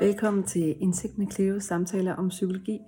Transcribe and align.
Velkommen 0.00 0.44
til 0.44 0.82
Indsigt 0.82 1.18
med 1.18 1.26
Cleo 1.30 1.60
samtaler 1.60 2.14
om 2.14 2.28
psykologi. 2.28 2.80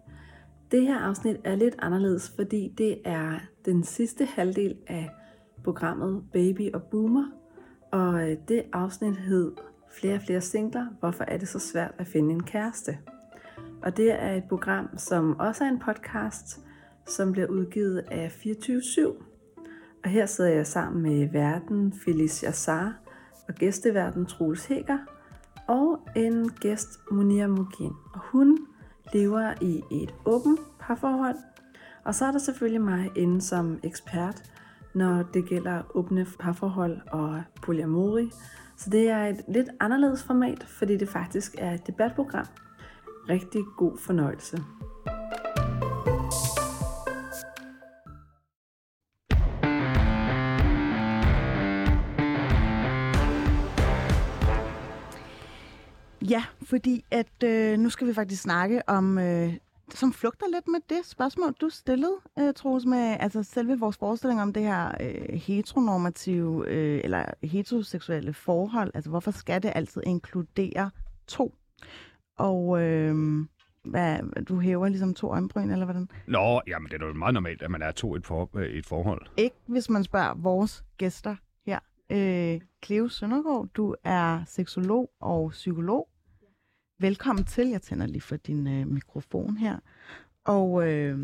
Det 0.70 0.82
her 0.82 0.98
afsnit 0.98 1.36
er 1.44 1.54
lidt 1.54 1.74
anderledes, 1.78 2.32
fordi 2.36 2.74
det 2.78 3.00
er 3.04 3.38
den 3.64 3.84
sidste 3.84 4.24
halvdel 4.24 4.76
af 4.86 5.10
programmet 5.64 6.22
Baby 6.32 6.72
og 6.72 6.82
Boomer. 6.82 7.26
Og 7.92 8.30
øh, 8.30 8.36
det 8.48 8.62
afsnit 8.72 9.16
hed 9.16 9.52
Flere 10.00 10.14
og 10.14 10.20
flere 10.20 10.40
singler. 10.40 10.86
Hvorfor 11.00 11.24
er 11.24 11.36
det 11.36 11.48
så 11.48 11.58
svært 11.58 11.94
at 11.98 12.06
finde 12.06 12.34
en 12.34 12.42
kæreste? 12.42 12.98
Og 13.82 13.96
det 13.96 14.12
er 14.22 14.32
et 14.32 14.44
program, 14.48 14.98
som 14.98 15.38
også 15.38 15.64
er 15.64 15.68
en 15.68 15.78
podcast, 15.78 16.60
som 17.06 17.32
bliver 17.32 17.48
udgivet 17.48 18.04
af 18.10 18.28
24-7. 18.28 19.08
Og 20.04 20.10
her 20.10 20.26
sidder 20.26 20.50
jeg 20.50 20.66
sammen 20.66 21.02
med 21.02 21.28
verden 21.32 21.94
Felicia 22.04 22.50
Sar 22.50 22.94
og 23.48 23.54
gæsteverden 23.54 24.26
Troels 24.26 24.66
Hækker– 24.66 24.98
og 25.68 25.98
en 26.16 26.48
gæst, 26.48 27.00
Munir 27.10 27.46
Mugin. 27.46 27.92
Og 28.14 28.20
hun 28.20 28.58
lever 29.12 29.54
i 29.60 29.82
et 29.90 30.14
åbent 30.24 30.60
parforhold. 30.80 31.36
Og 32.04 32.14
så 32.14 32.24
er 32.24 32.32
der 32.32 32.38
selvfølgelig 32.38 32.80
mig 32.80 33.10
inde 33.16 33.40
som 33.40 33.78
ekspert, 33.82 34.42
når 34.94 35.22
det 35.22 35.48
gælder 35.48 35.82
åbne 35.94 36.26
parforhold 36.40 37.00
og 37.12 37.42
polyamori. 37.62 38.30
Så 38.76 38.90
det 38.90 39.10
er 39.10 39.26
et 39.26 39.40
lidt 39.48 39.68
anderledes 39.80 40.22
format, 40.22 40.64
fordi 40.64 40.96
det 40.96 41.08
faktisk 41.08 41.54
er 41.58 41.74
et 41.74 41.86
debatprogram. 41.86 42.46
Rigtig 43.28 43.64
god 43.76 43.98
fornøjelse. 43.98 44.64
Fordi 56.66 57.04
at 57.10 57.42
øh, 57.44 57.78
nu 57.78 57.90
skal 57.90 58.06
vi 58.06 58.14
faktisk 58.14 58.42
snakke 58.42 58.88
om, 58.88 59.18
øh, 59.18 59.54
som 59.94 60.12
flugter 60.12 60.46
lidt 60.54 60.68
med 60.68 60.80
det 60.88 61.06
spørgsmål, 61.06 61.52
du 61.60 61.68
stillede, 61.68 62.16
øh, 62.38 62.54
Troels, 62.54 62.86
med 62.86 63.16
altså 63.20 63.42
selve 63.42 63.78
vores 63.78 63.96
forestilling 63.96 64.42
om 64.42 64.52
det 64.52 64.62
her 64.62 64.92
øh, 65.00 65.34
heteronormative 65.34 66.68
øh, 66.68 67.00
eller 67.04 67.24
heteroseksuelle 67.42 68.32
forhold. 68.32 68.90
Altså 68.94 69.10
hvorfor 69.10 69.30
skal 69.30 69.62
det 69.62 69.72
altid 69.74 70.02
inkludere 70.06 70.90
to? 71.26 71.54
Og 72.38 72.82
øh, 72.82 73.14
hvad, 73.84 74.44
du 74.44 74.60
hæver 74.60 74.88
ligesom 74.88 75.14
to 75.14 75.30
øjenbryn, 75.30 75.70
eller 75.70 75.84
hvordan? 75.84 76.08
Nå, 76.26 76.60
jamen 76.66 76.90
det 76.90 77.02
er 77.02 77.06
jo 77.06 77.12
meget 77.12 77.34
normalt, 77.34 77.62
at 77.62 77.70
man 77.70 77.82
er 77.82 77.90
to 77.90 78.14
i 78.14 78.18
et, 78.18 78.26
for, 78.26 78.50
øh, 78.56 78.66
et 78.66 78.86
forhold. 78.86 79.26
Ikke 79.36 79.56
hvis 79.66 79.90
man 79.90 80.04
spørger 80.04 80.34
vores 80.34 80.84
gæster 80.98 81.36
her. 81.66 81.78
Øh, 82.10 82.60
Cleo 82.84 83.08
Søndergaard, 83.08 83.68
du 83.74 83.94
er 84.04 84.42
seksolog 84.46 85.10
og 85.20 85.50
psykolog. 85.50 86.08
Velkommen 86.98 87.44
til. 87.44 87.68
Jeg 87.68 87.82
tænder 87.82 88.06
lige 88.06 88.20
for 88.20 88.36
din 88.36 88.66
øh, 88.66 88.86
mikrofon 88.86 89.56
her. 89.56 89.78
Og 90.44 90.88
øh, 90.88 91.18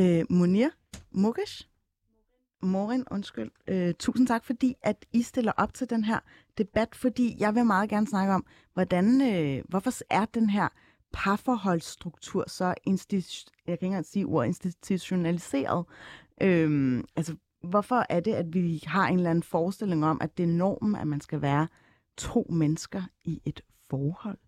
øh, 0.00 0.24
Munir 0.30 0.68
Mukesh, 1.10 1.68
Morin, 2.62 3.04
undskyld. 3.10 3.50
Øh, 3.68 3.94
tusind 3.94 4.26
tak, 4.26 4.44
fordi 4.44 4.74
at 4.82 5.06
I 5.12 5.22
stiller 5.22 5.52
op 5.56 5.74
til 5.74 5.90
den 5.90 6.04
her 6.04 6.18
debat, 6.58 6.94
fordi 6.94 7.36
jeg 7.38 7.54
vil 7.54 7.64
meget 7.64 7.90
gerne 7.90 8.06
snakke 8.06 8.32
om, 8.32 8.46
hvordan, 8.74 9.20
øh, 9.20 9.64
hvorfor 9.68 9.90
er 10.10 10.24
den 10.24 10.50
her 10.50 10.68
parforholdsstruktur 11.12 12.44
så 12.48 12.74
institu- 12.86 13.50
jeg 13.66 13.66
kan 13.66 13.72
ikke 13.72 13.86
engang 13.86 14.06
sige 14.06 14.24
ord, 14.24 14.46
institutionaliseret. 14.46 15.86
Øhm, 16.42 17.04
altså, 17.16 17.36
hvorfor 17.62 18.06
er 18.08 18.20
det, 18.20 18.32
at 18.32 18.54
vi 18.54 18.82
har 18.86 19.08
en 19.08 19.16
eller 19.16 19.30
anden 19.30 19.42
forestilling 19.42 20.04
om, 20.04 20.18
at 20.20 20.38
det 20.38 20.42
er 20.42 20.46
normen, 20.46 20.96
at 20.96 21.06
man 21.06 21.20
skal 21.20 21.42
være 21.42 21.68
to 22.16 22.46
mennesker 22.50 23.02
i 23.24 23.42
et 23.44 23.60
forhold? 23.90 24.38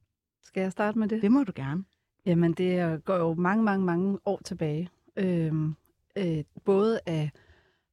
Skal 0.43 0.61
jeg 0.61 0.73
starte 0.73 0.99
med 0.99 1.09
det? 1.09 1.23
Det 1.23 1.33
må 1.33 1.45
du 1.45 1.53
gerne. 1.55 1.85
Jamen, 2.27 2.53
det 2.53 3.05
går 3.05 3.17
jo 3.17 3.35
mange, 3.35 3.65
mange, 3.65 3.87
mange 3.87 4.19
år 4.25 4.41
tilbage. 4.45 4.91
Øhm, 5.17 5.75
øh, 6.17 6.45
både 6.65 7.01
af 7.07 7.31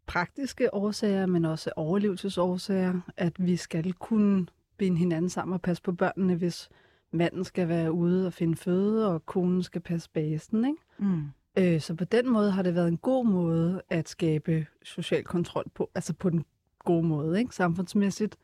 praktiske 0.06 0.74
årsager, 0.74 1.26
men 1.26 1.46
også 1.46 1.72
overlevelsesårsager, 1.76 3.02
at 3.18 3.46
vi 3.46 3.56
skal 3.56 3.94
kunne 3.94 4.48
binde 4.78 4.98
hinanden 4.98 5.30
sammen 5.30 5.54
og 5.54 5.62
passe 5.62 5.84
på 5.84 5.92
børnene, 5.92 6.36
hvis 6.36 6.70
manden 7.12 7.44
skal 7.44 7.68
være 7.68 7.92
ude 7.92 8.28
og 8.28 8.34
finde 8.34 8.56
føde, 8.56 9.14
og 9.14 9.26
konen 9.26 9.64
skal 9.64 9.82
passe 9.82 10.10
basen. 10.10 10.66
Ikke? 10.66 10.82
Mm. 10.98 11.24
Øh, 11.58 11.82
så 11.82 11.96
på 11.96 12.04
den 12.06 12.30
måde 12.30 12.52
har 12.52 12.64
det 12.64 12.76
været 12.76 12.88
en 12.88 12.98
god 12.98 13.26
måde 13.26 13.82
at 13.90 14.10
skabe 14.10 14.66
social 14.84 15.24
kontrol 15.24 15.70
på, 15.74 15.90
altså 15.96 16.14
på 16.14 16.30
den 16.30 16.46
gode 16.80 17.04
måde, 17.04 17.40
ikke? 17.40 17.56
samfundsmæssigt 17.56 18.38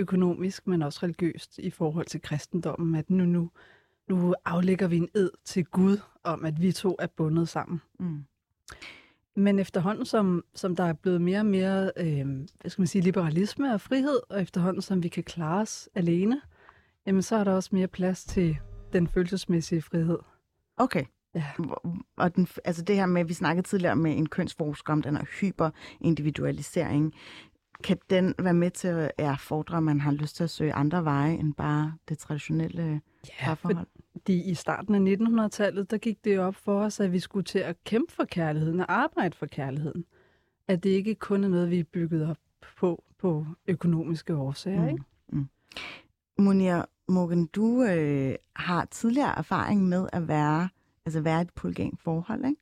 økonomisk, 0.00 0.66
men 0.66 0.82
også 0.82 1.00
religiøst 1.02 1.58
i 1.58 1.70
forhold 1.70 2.06
til 2.06 2.22
kristendommen, 2.22 2.94
at 2.94 3.10
nu, 3.10 3.24
nu, 3.24 3.50
nu 4.08 4.34
aflægger 4.44 4.88
vi 4.88 4.96
en 4.96 5.08
ed 5.14 5.30
til 5.44 5.64
Gud 5.64 5.98
om, 6.24 6.44
at 6.44 6.62
vi 6.62 6.72
to 6.72 6.96
er 6.98 7.06
bundet 7.06 7.48
sammen. 7.48 7.80
Mm. 7.98 8.24
Men 9.36 9.58
efterhånden, 9.58 10.06
som, 10.06 10.44
som 10.54 10.76
der 10.76 10.84
er 10.84 10.92
blevet 10.92 11.20
mere 11.20 11.38
og 11.38 11.46
mere 11.46 11.90
øh, 11.96 12.26
hvad 12.60 12.70
skal 12.70 12.80
man 12.80 12.86
sige, 12.86 13.02
liberalisme 13.02 13.74
og 13.74 13.80
frihed, 13.80 14.20
og 14.30 14.42
efterhånden, 14.42 14.82
som 14.82 15.02
vi 15.02 15.08
kan 15.08 15.22
klare 15.22 15.60
os 15.60 15.88
alene, 15.94 16.40
jamen, 17.06 17.22
så 17.22 17.36
er 17.36 17.44
der 17.44 17.52
også 17.52 17.70
mere 17.72 17.88
plads 17.88 18.24
til 18.24 18.56
den 18.92 19.08
følelsesmæssige 19.08 19.82
frihed. 19.82 20.18
Okay. 20.76 21.04
Ja. 21.34 21.44
Og 22.16 22.36
den, 22.36 22.48
altså 22.64 22.82
det 22.82 22.96
her 22.96 23.06
med, 23.06 23.24
vi 23.24 23.34
snakkede 23.34 23.66
tidligere 23.66 23.96
med 23.96 24.16
en 24.16 24.28
kønsforsker 24.28 24.92
om 24.92 25.02
den 25.02 25.16
her 25.16 25.24
hyperindividualisering 25.40 27.14
kan 27.82 27.98
den 28.10 28.34
være 28.38 28.54
med 28.54 28.70
til 28.70 28.88
at 28.88 29.10
erfordre, 29.18 29.76
at 29.76 29.82
man 29.82 30.00
har 30.00 30.12
lyst 30.12 30.36
til 30.36 30.44
at 30.44 30.50
søge 30.50 30.72
andre 30.72 31.04
veje 31.04 31.32
end 31.32 31.54
bare 31.54 31.94
det 32.08 32.18
traditionelle 32.18 33.00
ja, 33.28 33.44
parforhold? 33.44 33.86
Fordi 34.12 34.42
i 34.50 34.54
starten 34.54 34.94
af 34.94 35.16
1900-tallet, 35.16 35.90
der 35.90 35.98
gik 35.98 36.24
det 36.24 36.38
op 36.38 36.54
for 36.54 36.80
os, 36.80 37.00
at 37.00 37.12
vi 37.12 37.18
skulle 37.18 37.44
til 37.44 37.58
at 37.58 37.84
kæmpe 37.84 38.12
for 38.12 38.24
kærligheden 38.24 38.80
og 38.80 38.92
arbejde 38.92 39.36
for 39.36 39.46
kærligheden. 39.46 40.04
At 40.68 40.82
det 40.82 40.90
ikke 40.90 41.14
kun 41.14 41.44
er 41.44 41.48
noget, 41.48 41.70
vi 41.70 41.78
er 41.78 41.84
bygget 41.84 42.30
op 42.30 42.38
på, 42.76 43.04
på 43.18 43.46
økonomiske 43.66 44.34
årsager. 44.34 44.82
Mm. 44.82 44.88
Ikke? 44.88 45.02
Mm. 45.28 45.48
Monia 46.38 46.84
Morgan, 47.08 47.46
du 47.46 47.82
øh, 47.82 48.34
har 48.56 48.84
tidligere 48.84 49.38
erfaring 49.38 49.88
med 49.88 50.08
at 50.12 50.28
være, 50.28 50.68
altså 51.06 51.20
være 51.20 51.40
et 51.40 51.50
polygam 51.50 51.96
forhold, 51.96 52.44
ikke? 52.44 52.60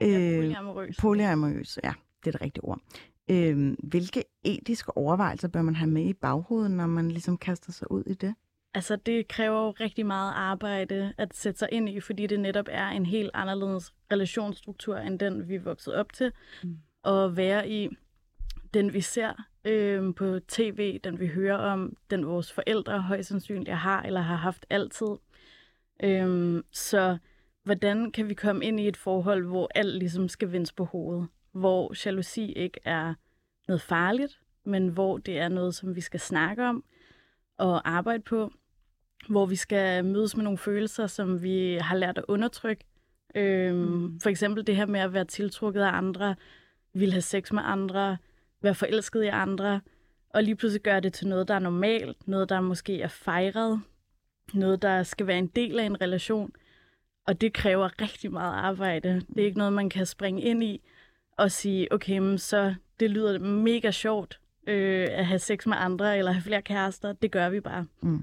Ja, 0.00 0.30
øh, 0.30 0.36
polyamorøs. 0.36 0.96
Polyamorøs, 0.96 1.78
ja, 1.84 1.92
det 2.24 2.26
er 2.26 2.32
det 2.32 2.40
rigtige 2.40 2.64
ord. 2.64 2.80
Øh, 3.30 3.76
hvilke 3.82 4.24
etiske 4.44 4.96
overvejelser 4.96 5.48
bør 5.48 5.62
man 5.62 5.76
have 5.76 5.90
med 5.90 6.02
i 6.02 6.12
baghovedet, 6.12 6.70
når 6.70 6.86
man 6.86 7.10
ligesom 7.10 7.38
kaster 7.38 7.72
sig 7.72 7.90
ud 7.90 8.04
i 8.06 8.14
det? 8.14 8.34
Altså, 8.74 8.96
det 8.96 9.28
kræver 9.28 9.64
jo 9.64 9.70
rigtig 9.70 10.06
meget 10.06 10.32
arbejde 10.36 11.12
at 11.18 11.36
sætte 11.36 11.58
sig 11.58 11.68
ind 11.72 11.88
i, 11.88 12.00
fordi 12.00 12.26
det 12.26 12.40
netop 12.40 12.66
er 12.70 12.88
en 12.88 13.06
helt 13.06 13.30
anderledes 13.34 13.94
relationsstruktur, 14.12 14.96
end 14.96 15.18
den 15.18 15.48
vi 15.48 15.54
er 15.54 15.60
vokset 15.60 15.94
op 15.94 16.12
til. 16.12 16.32
Mm. 16.62 16.78
Og 17.02 17.36
være 17.36 17.68
i 17.68 17.88
den, 18.74 18.92
vi 18.92 19.00
ser 19.00 19.32
øh, 19.64 20.14
på 20.14 20.38
tv, 20.48 20.98
den 20.98 21.20
vi 21.20 21.26
hører 21.26 21.56
om, 21.56 21.96
den 22.10 22.26
vores 22.26 22.52
forældre 22.52 23.00
højst 23.00 23.28
sandsynligt 23.28 23.76
har 23.76 24.02
eller 24.02 24.20
har 24.20 24.36
haft 24.36 24.66
altid. 24.70 25.16
Øh, 26.02 26.62
så 26.72 27.18
hvordan 27.64 28.12
kan 28.12 28.28
vi 28.28 28.34
komme 28.34 28.64
ind 28.64 28.80
i 28.80 28.88
et 28.88 28.96
forhold, 28.96 29.46
hvor 29.46 29.68
alt 29.74 29.98
ligesom 29.98 30.28
skal 30.28 30.52
vendes 30.52 30.72
på 30.72 30.84
hovedet? 30.84 31.28
Hvor 31.52 32.06
jalousi 32.06 32.52
ikke 32.52 32.80
er 32.84 33.14
noget 33.68 33.80
farligt, 33.80 34.40
men 34.64 34.88
hvor 34.88 35.18
det 35.18 35.38
er 35.38 35.48
noget, 35.48 35.74
som 35.74 35.96
vi 35.96 36.00
skal 36.00 36.20
snakke 36.20 36.64
om 36.64 36.84
og 37.58 37.90
arbejde 37.90 38.22
på, 38.22 38.52
hvor 39.28 39.46
vi 39.46 39.56
skal 39.56 40.04
mødes 40.04 40.36
med 40.36 40.44
nogle 40.44 40.58
følelser, 40.58 41.06
som 41.06 41.42
vi 41.42 41.78
har 41.80 41.96
lært 41.96 42.18
at 42.18 42.24
undertrykke. 42.28 42.84
Øhm, 43.34 43.76
mm. 43.76 44.20
For 44.20 44.30
eksempel 44.30 44.66
det 44.66 44.76
her 44.76 44.86
med 44.86 45.00
at 45.00 45.12
være 45.12 45.24
tiltrukket 45.24 45.80
af 45.80 45.92
andre, 45.92 46.34
vil 46.92 47.12
have 47.12 47.22
sex 47.22 47.52
med 47.52 47.62
andre, 47.64 48.16
være 48.62 48.74
forelsket 48.74 49.24
i 49.24 49.26
andre, 49.26 49.80
og 50.30 50.42
lige 50.42 50.56
pludselig 50.56 50.82
gøre 50.82 51.00
det 51.00 51.12
til 51.12 51.28
noget, 51.28 51.48
der 51.48 51.54
er 51.54 51.58
normalt, 51.58 52.28
noget, 52.28 52.48
der 52.48 52.60
måske 52.60 53.02
er 53.02 53.08
fejret, 53.08 53.80
noget, 54.54 54.82
der 54.82 55.02
skal 55.02 55.26
være 55.26 55.38
en 55.38 55.46
del 55.46 55.78
af 55.78 55.84
en 55.84 56.00
relation. 56.00 56.52
Og 57.26 57.40
det 57.40 57.52
kræver 57.52 58.00
rigtig 58.02 58.32
meget 58.32 58.54
arbejde. 58.54 59.22
Det 59.28 59.40
er 59.40 59.44
ikke 59.44 59.58
noget, 59.58 59.72
man 59.72 59.90
kan 59.90 60.06
springe 60.06 60.42
ind 60.42 60.64
i 60.64 60.82
og 61.38 61.52
sige, 61.52 61.92
okay, 61.92 62.18
men 62.18 62.38
så 62.38 62.74
det 63.00 63.10
lyder 63.10 63.38
mega 63.38 63.90
sjovt 63.90 64.40
øh, 64.66 65.08
at 65.10 65.26
have 65.26 65.38
sex 65.38 65.66
med 65.66 65.76
andre, 65.78 66.18
eller 66.18 66.32
have 66.32 66.42
flere 66.42 66.62
kærester. 66.62 67.12
Det 67.12 67.30
gør 67.30 67.48
vi 67.48 67.60
bare. 67.60 67.86
Mm. 68.00 68.22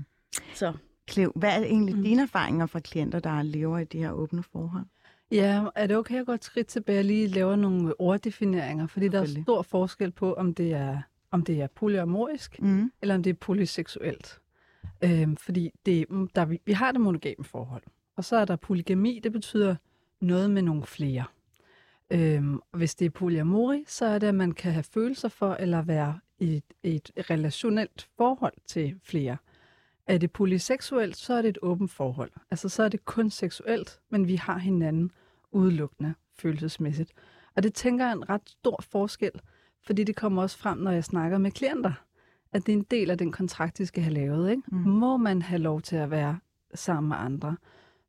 Så. 0.53 0.73
Cleo, 1.09 1.31
hvad 1.35 1.49
er 1.49 1.63
egentlig 1.63 1.95
mm. 1.95 2.03
dine 2.03 2.21
erfaringer 2.21 2.65
fra 2.65 2.79
klienter, 2.79 3.19
der 3.19 3.41
lever 3.41 3.79
i 3.79 3.83
de 3.83 3.97
her 3.97 4.11
åbne 4.11 4.43
forhold? 4.43 4.85
Ja, 5.31 5.65
er 5.75 5.87
det 5.87 5.97
okay 5.97 6.19
at 6.19 6.25
gå 6.25 6.31
et 6.31 6.43
skridt 6.43 6.67
tilbage 6.67 6.99
og 6.99 7.05
lige 7.05 7.27
lave 7.27 7.57
nogle 7.57 8.01
orddefineringer? 8.01 8.87
Fordi 8.87 9.07
der 9.07 9.21
er 9.21 9.41
stor 9.43 9.61
forskel 9.61 10.11
på, 10.11 10.33
om 10.33 10.53
det 10.53 10.73
er, 10.73 11.01
om 11.31 11.43
det 11.43 11.61
er 11.61 11.67
polyamorisk, 11.67 12.61
mm. 12.61 12.91
eller 13.01 13.15
om 13.15 13.23
det 13.23 13.29
er 13.29 13.33
polyseksuelt. 13.33 14.39
Øhm, 15.03 15.37
fordi 15.37 15.71
det, 15.85 16.05
der, 16.35 16.45
vi, 16.45 16.61
vi 16.65 16.73
har 16.73 16.91
det 16.91 17.01
monogame 17.01 17.43
forhold. 17.43 17.83
Og 18.15 18.23
så 18.23 18.37
er 18.37 18.45
der 18.45 18.55
polygami, 18.55 19.19
det 19.23 19.31
betyder 19.31 19.75
noget 20.19 20.51
med 20.51 20.61
nogle 20.61 20.83
flere. 20.83 21.23
Øhm, 22.09 22.59
hvis 22.73 22.95
det 22.95 23.05
er 23.05 23.09
polyamori, 23.09 23.83
så 23.87 24.05
er 24.05 24.19
det, 24.19 24.27
at 24.27 24.35
man 24.35 24.51
kan 24.51 24.71
have 24.71 24.83
følelser 24.83 25.29
for 25.29 25.53
eller 25.53 25.81
være 25.81 26.19
i 26.39 26.55
et, 26.55 26.63
et 26.83 27.11
relationelt 27.29 28.07
forhold 28.17 28.53
til 28.67 28.99
flere. 29.03 29.37
Er 30.07 30.17
det 30.17 30.31
polyseksuelt, 30.31 31.17
så 31.17 31.33
er 31.33 31.41
det 31.41 31.49
et 31.49 31.57
åbent 31.61 31.91
forhold. 31.91 32.31
Altså 32.51 32.69
så 32.69 32.83
er 32.83 32.89
det 32.89 33.05
kun 33.05 33.29
seksuelt, 33.29 33.99
men 34.09 34.27
vi 34.27 34.35
har 34.35 34.57
hinanden 34.57 35.11
udelukkende 35.51 36.13
følelsesmæssigt. 36.39 37.11
Og 37.55 37.63
det 37.63 37.73
tænker 37.73 38.05
jeg 38.05 38.11
er 38.11 38.15
en 38.15 38.29
ret 38.29 38.49
stor 38.49 38.83
forskel, 38.91 39.31
fordi 39.85 40.03
det 40.03 40.15
kommer 40.15 40.41
også 40.41 40.57
frem, 40.57 40.77
når 40.77 40.91
jeg 40.91 41.03
snakker 41.03 41.37
med 41.37 41.51
klienter, 41.51 41.93
at 42.53 42.65
det 42.65 42.73
er 42.73 42.77
en 42.77 42.85
del 42.91 43.11
af 43.11 43.17
den 43.17 43.31
kontrakt, 43.31 43.77
de 43.77 43.85
skal 43.85 44.03
have 44.03 44.13
lavet. 44.13 44.49
Ikke? 44.51 44.63
Mm. 44.71 44.77
Må 44.77 45.17
man 45.17 45.41
have 45.41 45.61
lov 45.61 45.81
til 45.81 45.95
at 45.95 46.11
være 46.11 46.39
sammen 46.73 47.09
med 47.09 47.17
andre? 47.17 47.57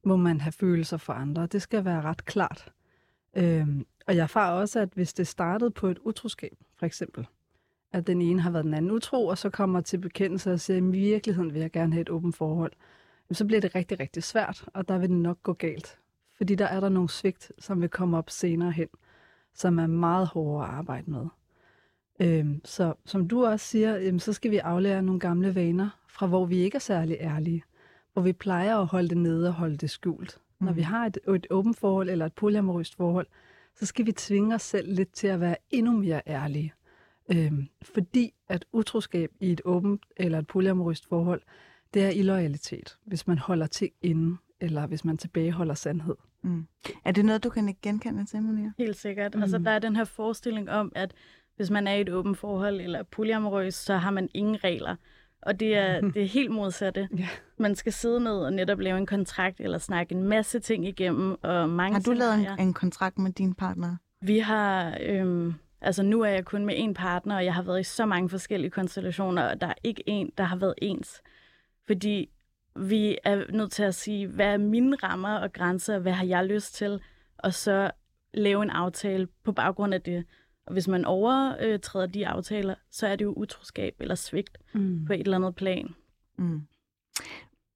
Må 0.04 0.16
man 0.16 0.40
have 0.40 0.52
følelser 0.52 0.96
for 0.96 1.12
andre? 1.12 1.46
Det 1.46 1.62
skal 1.62 1.84
være 1.84 2.02
ret 2.02 2.24
klart. 2.24 2.72
Øhm, 3.36 3.86
og 4.06 4.16
jeg 4.16 4.22
erfarer 4.22 4.52
også, 4.52 4.80
at 4.80 4.88
hvis 4.94 5.12
det 5.12 5.26
startede 5.26 5.70
på 5.70 5.86
et 5.86 5.98
utroskab, 5.98 6.56
for 6.76 6.86
eksempel, 6.86 7.26
at 7.92 8.06
den 8.06 8.22
ene 8.22 8.40
har 8.40 8.50
været 8.50 8.64
den 8.64 8.74
anden 8.74 8.90
utro, 8.90 9.26
og 9.26 9.38
så 9.38 9.50
kommer 9.50 9.80
til 9.80 9.98
bekendelse 9.98 10.52
og 10.52 10.60
siger, 10.60 10.76
at 10.76 10.82
i 10.82 10.86
virkeligheden 10.86 11.54
vil 11.54 11.60
jeg 11.60 11.72
gerne 11.72 11.92
have 11.92 12.00
et 12.00 12.10
åbent 12.10 12.36
forhold, 12.36 12.72
så 13.30 13.44
bliver 13.46 13.60
det 13.60 13.74
rigtig, 13.74 14.00
rigtig 14.00 14.22
svært, 14.22 14.64
og 14.74 14.88
der 14.88 14.98
vil 14.98 15.08
det 15.08 15.16
nok 15.16 15.42
gå 15.42 15.52
galt. 15.52 15.98
Fordi 16.36 16.54
der 16.54 16.66
er 16.66 16.80
der 16.80 16.88
nogle 16.88 17.08
svigt, 17.08 17.52
som 17.58 17.80
vil 17.80 17.88
komme 17.88 18.18
op 18.18 18.30
senere 18.30 18.70
hen, 18.70 18.88
som 19.54 19.78
er 19.78 19.86
meget 19.86 20.26
hårdere 20.26 20.68
at 20.68 20.74
arbejde 20.74 21.10
med. 21.10 21.26
Øhm, 22.20 22.60
så 22.64 22.94
som 23.04 23.28
du 23.28 23.46
også 23.46 23.66
siger, 23.66 23.96
jamen, 23.96 24.20
så 24.20 24.32
skal 24.32 24.50
vi 24.50 24.56
aflære 24.56 25.02
nogle 25.02 25.20
gamle 25.20 25.54
vaner, 25.54 25.88
fra 26.08 26.26
hvor 26.26 26.44
vi 26.44 26.56
ikke 26.56 26.76
er 26.76 26.80
særlig 26.80 27.16
ærlige. 27.20 27.62
Hvor 28.12 28.22
vi 28.22 28.32
plejer 28.32 28.76
at 28.76 28.86
holde 28.86 29.08
det 29.08 29.16
nede 29.16 29.48
og 29.48 29.54
holde 29.54 29.76
det 29.76 29.90
skjult. 29.90 30.40
Mm. 30.60 30.66
Når 30.66 30.72
vi 30.72 30.80
har 30.80 31.06
et, 31.06 31.18
et 31.34 31.46
åbent 31.50 31.78
forhold 31.78 32.10
eller 32.10 32.26
et 32.26 32.32
polyamorøst 32.32 32.94
forhold, 32.94 33.26
så 33.74 33.86
skal 33.86 34.06
vi 34.06 34.12
tvinge 34.12 34.54
os 34.54 34.62
selv 34.62 34.94
lidt 34.94 35.12
til 35.12 35.26
at 35.26 35.40
være 35.40 35.56
endnu 35.70 35.92
mere 35.92 36.22
ærlige. 36.26 36.72
Øhm, 37.32 37.68
fordi 37.82 38.34
at 38.48 38.64
utroskab 38.72 39.30
i 39.40 39.52
et 39.52 39.60
åbent 39.64 40.02
eller 40.16 40.38
et 40.38 40.46
polyamorøst 40.46 41.06
forhold, 41.08 41.42
det 41.94 42.04
er 42.04 42.10
illoyalitet, 42.10 42.96
hvis 43.04 43.26
man 43.26 43.38
holder 43.38 43.66
ting 43.66 43.92
inde, 44.02 44.36
eller 44.60 44.86
hvis 44.86 45.04
man 45.04 45.16
tilbageholder 45.16 45.74
sandhed. 45.74 46.16
Mm. 46.42 46.66
Er 47.04 47.12
det 47.12 47.24
noget, 47.24 47.44
du 47.44 47.50
kan 47.50 47.76
genkende 47.82 48.24
til, 48.24 48.42
Monia? 48.42 48.72
Helt 48.78 48.96
sikkert. 48.96 49.34
Mm. 49.34 49.42
Altså, 49.42 49.58
der 49.58 49.70
er 49.70 49.78
den 49.78 49.96
her 49.96 50.04
forestilling 50.04 50.70
om, 50.70 50.92
at 50.94 51.14
hvis 51.56 51.70
man 51.70 51.86
er 51.86 51.94
i 51.94 52.00
et 52.00 52.08
åbent 52.08 52.38
forhold 52.38 52.80
eller 52.80 53.02
polyamorøs, 53.02 53.74
så 53.74 53.96
har 53.96 54.10
man 54.10 54.28
ingen 54.34 54.64
regler. 54.64 54.96
Og 55.46 55.60
det 55.60 55.76
er, 55.76 56.00
det 56.14 56.22
er 56.22 56.26
helt 56.26 56.50
modsatte. 56.50 57.08
Ja. 57.18 57.28
Man 57.58 57.74
skal 57.74 57.92
sidde 57.92 58.20
ned 58.20 58.32
og 58.38 58.52
netop 58.52 58.80
lave 58.80 58.98
en 58.98 59.06
kontrakt, 59.06 59.60
eller 59.60 59.78
snakke 59.78 60.14
en 60.14 60.22
masse 60.22 60.60
ting 60.60 60.86
igennem. 60.86 61.36
Og 61.42 61.68
mange 61.68 61.94
Har 61.94 62.00
du 62.00 62.12
lavet 62.12 62.34
en, 62.34 62.66
en 62.66 62.74
kontrakt 62.74 63.18
med 63.18 63.32
din 63.32 63.54
partner? 63.54 63.96
Vi 64.20 64.38
har... 64.38 64.96
Øhm, 65.00 65.54
altså, 65.80 66.02
nu 66.02 66.20
er 66.20 66.28
jeg 66.28 66.44
kun 66.44 66.66
med 66.66 66.74
én 66.74 66.92
partner, 66.92 67.36
og 67.36 67.44
jeg 67.44 67.54
har 67.54 67.62
været 67.62 67.80
i 67.80 67.82
så 67.82 68.06
mange 68.06 68.28
forskellige 68.28 68.70
konstellationer, 68.70 69.42
og 69.42 69.60
der 69.60 69.66
er 69.66 69.74
ikke 69.84 70.02
en, 70.06 70.30
der 70.38 70.44
har 70.44 70.56
været 70.56 70.74
ens. 70.82 71.22
Fordi 71.86 72.30
vi 72.76 73.18
er 73.24 73.52
nødt 73.52 73.72
til 73.72 73.82
at 73.82 73.94
sige, 73.94 74.26
hvad 74.26 74.46
er 74.46 74.58
mine 74.58 74.96
rammer 74.96 75.36
og 75.36 75.52
grænser, 75.52 75.98
hvad 75.98 76.12
har 76.12 76.24
jeg 76.24 76.44
lyst 76.44 76.74
til, 76.74 77.00
og 77.38 77.54
så 77.54 77.90
lave 78.34 78.62
en 78.62 78.70
aftale 78.70 79.28
på 79.44 79.52
baggrund 79.52 79.94
af 79.94 80.02
det. 80.02 80.24
Og 80.66 80.72
hvis 80.72 80.88
man 80.88 81.04
overtræder 81.04 82.06
de 82.06 82.26
aftaler, 82.26 82.74
så 82.90 83.06
er 83.06 83.16
det 83.16 83.24
jo 83.24 83.32
utroskab 83.32 83.94
eller 84.00 84.14
svigt 84.14 84.58
Mm. 84.74 85.04
på 85.06 85.12
et 85.12 85.20
eller 85.20 85.36
andet 85.36 85.54
plan. 85.54 85.94
Mm. 86.38 86.60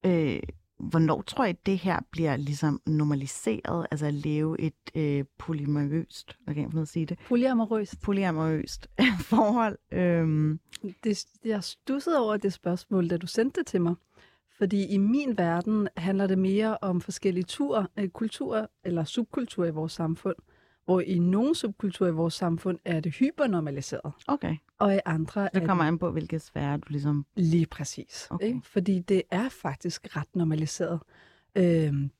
Øh, 0.07 0.41
hvornår 0.79 1.23
tror 1.23 1.45
I, 1.45 1.53
det 1.53 1.79
her 1.79 2.01
bliver 2.11 2.37
ligesom 2.37 2.81
normaliseret, 2.87 3.87
altså 3.91 4.07
at 4.07 4.15
leve 4.15 4.61
et 4.61 4.75
øh, 4.95 5.25
polyamorøst, 5.39 6.37
hvad 6.45 6.55
kan 6.55 6.73
jeg 6.77 6.89
sige 6.89 7.07
det, 7.07 7.19
Polyamorøst. 7.29 8.01
polyamorøst 8.03 8.87
forhold? 9.31 9.79
Øhm, 9.93 10.61
Det, 11.05 11.25
jeg 11.45 11.65
stussede 11.65 12.19
over 12.19 12.37
det 12.37 12.53
spørgsmål, 12.53 13.11
da 13.11 13.17
du 13.17 13.27
sendte 13.27 13.61
det 13.61 13.67
til 13.67 13.81
mig. 13.81 13.95
Fordi 14.59 14.87
i 14.87 14.97
min 14.99 15.39
verden 15.39 15.89
handler 15.97 16.27
det 16.27 16.39
mere 16.39 16.79
om 16.83 17.01
forskellige 17.01 17.45
turer, 17.45 17.87
øh, 17.97 18.09
kulturer 18.09 18.67
eller 18.85 19.05
subkulturer 19.05 19.69
i 19.69 19.71
vores 19.71 19.93
samfund. 19.93 20.37
Hvor 20.91 21.01
i 21.01 21.19
nogle 21.19 21.55
subkulturer 21.55 22.11
i 22.11 22.13
vores 22.13 22.35
samfund 22.35 22.79
er 22.85 23.01
det 23.01 23.15
hypernormaliseret, 23.15 24.13
okay, 24.29 24.57
og 24.79 24.95
i 24.95 24.99
andre 25.05 25.45
er 25.45 25.59
det 25.59 25.69
kommer 25.69 25.85
det 25.85 25.89
an 25.89 25.99
på, 25.99 26.11
hvilke 26.11 26.39
sfære 26.39 26.77
du 26.77 26.87
ligesom... 26.89 27.27
lige 27.37 27.67
præcis. 27.67 28.27
Okay. 28.31 28.47
Ikke? 28.47 28.61
Fordi 28.65 28.99
det 28.99 29.23
er 29.31 29.49
faktisk 29.49 30.17
ret 30.17 30.37
normaliseret. 30.37 31.01
Øhm, 31.55 32.11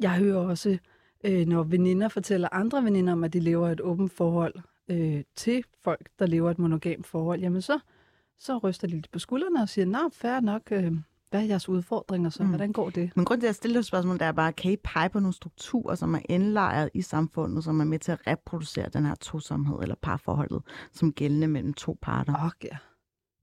jeg 0.00 0.10
hører 0.10 0.38
også, 0.38 0.78
øh, 1.24 1.46
når 1.46 1.62
veninder 1.62 2.08
fortæller 2.08 2.48
andre 2.52 2.84
veninder 2.84 3.12
om, 3.12 3.24
at 3.24 3.32
de 3.32 3.40
lever 3.40 3.68
et 3.68 3.80
åbent 3.80 4.12
forhold 4.12 4.54
øh, 4.88 5.22
til 5.36 5.64
folk, 5.84 6.08
der 6.18 6.26
lever 6.26 6.50
et 6.50 6.58
monogamt 6.58 7.06
forhold, 7.06 7.40
jamen 7.40 7.62
så, 7.62 7.78
så 8.38 8.58
ryster 8.58 8.88
de 8.88 8.94
lidt 8.94 9.10
på 9.10 9.18
skuldrene 9.18 9.62
og 9.62 9.68
siger, 9.68 9.86
nå, 9.86 10.08
fair 10.12 10.40
nok, 10.40 10.62
øh, 10.70 10.92
hvad 11.30 11.40
er 11.40 11.44
jeres 11.44 11.68
udfordringer 11.68 12.30
så? 12.30 12.42
Mm. 12.42 12.48
Hvordan 12.48 12.72
går 12.72 12.90
det? 12.90 13.10
Men 13.16 13.24
grund 13.24 13.40
til, 13.40 13.46
at 13.46 13.48
jeg 13.48 13.54
stiller 13.54 13.82
spørgsmål, 13.82 14.18
det 14.18 14.22
er 14.26 14.32
bare, 14.32 14.52
kan 14.52 14.72
I 14.72 14.76
pege 14.76 15.08
på 15.08 15.20
nogle 15.20 15.34
strukturer, 15.34 15.94
som 15.94 16.14
er 16.14 16.20
indlejret 16.28 16.90
i 16.94 17.02
samfundet, 17.02 17.64
som 17.64 17.80
er 17.80 17.84
med 17.84 17.98
til 17.98 18.12
at 18.12 18.26
reproducere 18.26 18.88
den 18.88 19.06
her 19.06 19.14
tosomhed 19.14 19.78
eller 19.82 19.94
parforholdet, 20.02 20.62
som 20.92 21.12
gældende 21.12 21.48
mellem 21.48 21.74
to 21.74 21.98
parter? 22.02 22.50
Ja. 22.64 22.76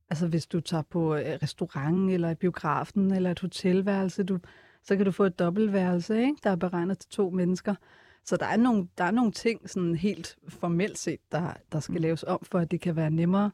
Altså 0.10 0.28
hvis 0.28 0.48
du 0.48 0.60
tager 0.60 0.84
på 0.90 1.16
øh, 1.16 1.26
restaurant 1.44 2.12
eller 2.12 2.30
i 2.30 2.36
biografen 2.36 3.12
eller 3.14 3.32
et 3.32 3.40
hotelværelse, 3.40 4.24
du, 4.24 4.40
så 4.84 4.96
kan 4.96 5.06
du 5.06 5.12
få 5.12 5.24
et 5.24 5.40
dobbeltværelse, 5.40 6.22
ikke? 6.22 6.36
der 6.44 6.50
er 6.50 6.56
beregnet 6.56 6.98
til 7.00 7.10
to 7.10 7.30
mennesker. 7.30 7.76
Så 8.26 8.38
der 8.38 8.46
er 8.46 8.58
nogle, 8.58 8.88
der 8.98 9.04
er 9.04 9.12
nogle 9.12 9.32
ting 9.32 9.70
sådan 9.70 9.96
helt 9.96 10.38
formelt 10.48 10.98
set, 10.98 11.20
der, 11.32 11.54
der 11.72 11.80
skal 11.80 11.96
Mm. 11.96 12.02
laves 12.02 12.24
om, 12.28 12.40
for 12.44 12.60
at 12.60 12.72
det 12.72 12.82
kan 12.82 12.96
være 12.96 13.12
nemmere. 13.12 13.52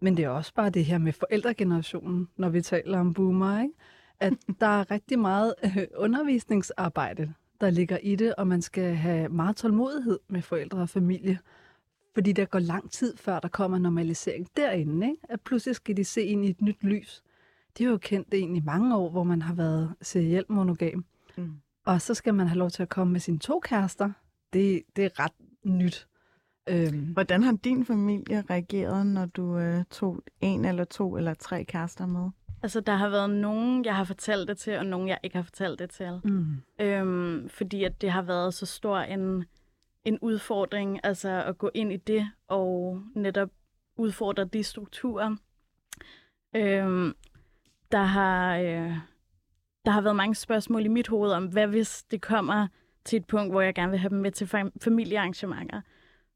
Men 0.00 0.16
det 0.16 0.24
er 0.24 0.28
også 0.28 0.54
bare 0.54 0.70
det 0.70 0.84
her 0.84 0.98
med 0.98 1.12
forældregenerationen, 1.12 2.28
når 2.36 2.48
vi 2.48 2.60
taler 2.60 2.98
om 3.00 3.14
boomer, 3.14 3.62
ikke? 3.62 3.74
at 4.20 4.32
der 4.60 4.66
er 4.66 4.90
rigtig 4.90 5.18
meget 5.18 5.54
øh, 5.64 5.86
undervisningsarbejde, 5.96 7.34
der 7.60 7.70
ligger 7.70 7.98
i 7.98 8.16
det, 8.16 8.34
og 8.34 8.46
man 8.46 8.62
skal 8.62 8.94
have 8.94 9.28
meget 9.28 9.56
tålmodighed 9.56 10.18
med 10.28 10.42
forældre 10.42 10.78
og 10.78 10.88
familie. 10.88 11.38
Fordi 12.14 12.32
der 12.32 12.44
går 12.44 12.58
lang 12.58 12.90
tid, 12.90 13.16
før 13.16 13.40
der 13.40 13.48
kommer 13.48 13.78
normalisering 13.78 14.48
derinde. 14.56 15.06
Ikke? 15.06 15.22
At 15.28 15.40
pludselig 15.40 15.76
skal 15.76 15.96
de 15.96 16.04
se 16.04 16.22
ind 16.22 16.44
i 16.44 16.50
et 16.50 16.60
nyt 16.60 16.82
lys. 16.82 17.22
Det 17.78 17.86
er 17.86 17.90
jo 17.90 17.98
kendt 17.98 18.34
egentlig 18.34 18.62
i 18.62 18.64
mange 18.64 18.96
år, 18.96 19.10
hvor 19.10 19.24
man 19.24 19.42
har 19.42 19.54
været 19.54 19.94
serielt 20.02 20.50
monogam. 20.50 21.04
Mm. 21.36 21.52
Og 21.84 22.00
så 22.00 22.14
skal 22.14 22.34
man 22.34 22.46
have 22.46 22.58
lov 22.58 22.70
til 22.70 22.82
at 22.82 22.88
komme 22.88 23.12
med 23.12 23.20
sine 23.20 23.38
to 23.38 23.60
kærester. 23.60 24.10
Det, 24.52 24.82
det 24.96 25.04
er 25.04 25.20
ret 25.20 25.32
nyt. 25.64 26.06
Øhm, 26.68 27.12
Hvordan 27.12 27.42
har 27.42 27.52
din 27.52 27.84
familie 27.84 28.44
reageret, 28.50 29.06
når 29.06 29.26
du 29.26 29.58
øh, 29.58 29.84
tog 29.90 30.22
en 30.40 30.64
eller 30.64 30.84
to 30.84 31.16
eller 31.16 31.34
tre 31.34 31.64
kærester 31.64 32.06
med? 32.06 32.30
Altså, 32.62 32.80
der 32.80 32.94
har 32.94 33.08
været 33.08 33.30
nogen, 33.30 33.84
jeg 33.84 33.96
har 33.96 34.04
fortalt 34.04 34.48
det 34.48 34.58
til, 34.58 34.78
og 34.78 34.86
nogen, 34.86 35.08
jeg 35.08 35.18
ikke 35.22 35.36
har 35.36 35.42
fortalt 35.42 35.78
det 35.78 35.90
til. 35.90 36.20
mm. 36.24 36.46
Øhm, 36.80 37.48
fordi 37.48 37.84
at 37.84 38.00
det 38.00 38.10
har 38.10 38.22
været 38.22 38.54
så 38.54 38.66
stor 38.66 38.98
en, 38.98 39.44
en 40.04 40.18
udfordring, 40.22 41.00
altså 41.04 41.42
at 41.44 41.58
gå 41.58 41.70
ind 41.74 41.92
i 41.92 41.96
det 41.96 42.30
og 42.48 43.00
netop 43.14 43.48
udfordre 43.96 44.44
de 44.44 44.62
strukturer. 44.62 45.36
Øhm, 46.56 47.12
der 47.92 48.02
har 48.02 48.56
øh, 48.56 48.92
der 49.84 49.90
har 49.90 50.00
været 50.00 50.16
mange 50.16 50.34
spørgsmål 50.34 50.84
i 50.84 50.88
mit 50.88 51.08
hoved 51.08 51.30
om, 51.30 51.46
hvad 51.46 51.66
hvis 51.66 52.02
det 52.10 52.22
kommer 52.22 52.68
til 53.04 53.16
et 53.16 53.26
punkt, 53.26 53.52
hvor 53.52 53.60
jeg 53.60 53.74
gerne 53.74 53.90
vil 53.90 54.00
have 54.00 54.10
dem 54.10 54.18
med 54.18 54.30
til 54.30 54.44
fam- 54.44 54.76
familiearrangementer. 54.84 55.80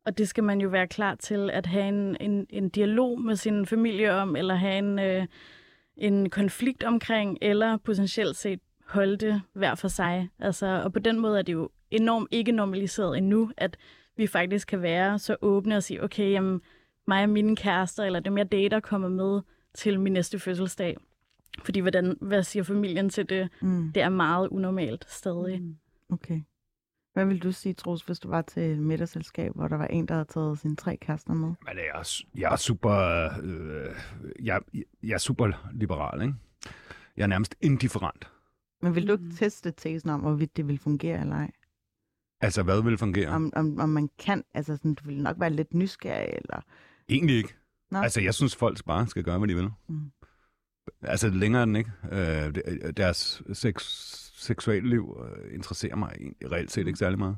Og 0.06 0.18
det 0.18 0.28
skal 0.28 0.44
man 0.44 0.60
jo 0.60 0.68
være 0.68 0.86
klar 0.86 1.14
til 1.14 1.50
at 1.50 1.66
have 1.66 1.88
en, 1.88 2.16
en, 2.20 2.46
en 2.50 2.68
dialog 2.68 3.20
med 3.20 3.36
sin 3.36 3.66
familie 3.66 4.12
om, 4.12 4.36
eller 4.36 4.54
have 4.54 4.78
en, 4.78 4.98
øh, 4.98 5.26
en 5.96 6.30
konflikt 6.30 6.84
omkring, 6.84 7.38
eller 7.42 7.76
potentielt 7.76 8.36
set 8.36 8.60
holde 8.86 9.16
det 9.16 9.42
hver 9.52 9.74
for 9.74 9.88
sig. 9.88 10.28
Altså, 10.38 10.82
og 10.84 10.92
på 10.92 10.98
den 10.98 11.18
måde 11.18 11.38
er 11.38 11.42
det 11.42 11.52
jo 11.52 11.70
enormt 11.90 12.28
ikke 12.30 12.52
normaliseret 12.52 13.18
endnu, 13.18 13.50
at 13.56 13.76
vi 14.16 14.26
faktisk 14.26 14.68
kan 14.68 14.82
være 14.82 15.18
så 15.18 15.36
åbne 15.42 15.76
og 15.76 15.82
sige, 15.82 16.04
okay, 16.04 16.30
jamen, 16.30 16.60
mig 17.06 17.22
og 17.22 17.28
mine 17.28 17.56
kærester, 17.56 18.04
eller 18.04 18.20
dem 18.20 18.38
jeg 18.38 18.52
dater, 18.52 18.80
kommer 18.80 19.08
med 19.08 19.40
til 19.74 20.00
min 20.00 20.12
næste 20.12 20.38
fødselsdag. 20.38 20.96
Fordi 21.64 21.80
hvordan, 21.80 22.16
hvad 22.20 22.42
siger 22.42 22.62
familien 22.62 23.10
til 23.10 23.28
det? 23.28 23.48
Mm. 23.60 23.92
Det 23.92 24.02
er 24.02 24.08
meget 24.08 24.48
unormalt 24.48 25.04
stadig. 25.08 25.60
Mm. 25.60 25.76
Okay. 26.12 26.40
Hvad 27.12 27.24
vil 27.26 27.42
du 27.42 27.52
sige, 27.52 27.72
Troels, 27.74 28.02
hvis 28.02 28.18
du 28.20 28.28
var 28.28 28.42
til 28.42 28.62
et 28.62 28.78
middagsselskab, 28.78 29.52
hvor 29.54 29.68
der 29.68 29.76
var 29.76 29.86
en, 29.86 30.06
der 30.06 30.14
havde 30.14 30.24
taget 30.24 30.58
sine 30.58 30.76
tre 30.76 30.96
kærester 30.96 31.32
med? 31.34 31.48
Men 31.48 31.56
jeg 31.76 31.90
er, 31.94 32.22
jeg 32.34 32.52
er 32.52 32.56
super, 32.56 33.28
øh, 33.42 33.94
jeg, 34.46 34.60
jeg 35.02 35.14
er 35.14 35.18
super 35.18 35.70
liberal, 35.72 36.22
ikke? 36.22 36.34
Jeg 37.16 37.22
er 37.22 37.26
nærmest 37.26 37.54
indifferent. 37.60 38.30
Men 38.82 38.94
vil 38.94 39.06
du 39.08 39.12
ikke 39.12 39.24
Mm. 39.24 39.30
teste 39.30 39.70
tesen 39.70 40.10
om, 40.10 40.20
hvorvidt 40.20 40.56
det 40.56 40.68
vil 40.68 40.78
fungere 40.78 41.20
eller 41.20 41.34
ej? 41.36 41.50
Altså, 42.40 42.62
hvad 42.62 42.82
vil 42.82 42.98
fungere? 42.98 43.28
Om, 43.28 43.52
om, 43.56 43.78
om 43.80 43.88
man 43.88 44.10
kan, 44.18 44.44
altså 44.54 44.76
sådan, 44.76 44.94
du 44.94 45.04
vil 45.04 45.22
nok 45.22 45.36
være 45.40 45.50
lidt 45.50 45.74
nysgerrig, 45.74 46.28
eller... 46.44 46.60
Egentlig 47.08 47.36
ikke. 47.36 47.54
Nå. 47.90 47.98
Altså, 47.98 48.20
jeg 48.20 48.34
synes, 48.34 48.56
folk 48.56 48.84
bare 48.84 49.06
skal 49.06 49.22
gøre, 49.24 49.38
hvad 49.38 49.48
de 49.48 49.54
vil. 49.54 49.70
Mm. 49.88 50.10
Altså, 51.02 51.28
længere 51.28 51.62
end 51.62 51.76
ikke. 51.76 51.90
Øh, 52.12 52.54
det- 52.54 52.96
deres 52.96 53.42
sex, 53.52 53.82
seksuelle 54.34 54.90
liv 54.90 55.16
øh, 55.24 55.54
interesserer 55.54 55.96
mig 55.96 56.12
egentlig 56.20 56.52
reelt 56.52 56.70
set 56.72 56.86
ikke 56.86 56.98
særlig 56.98 57.18
meget. 57.18 57.36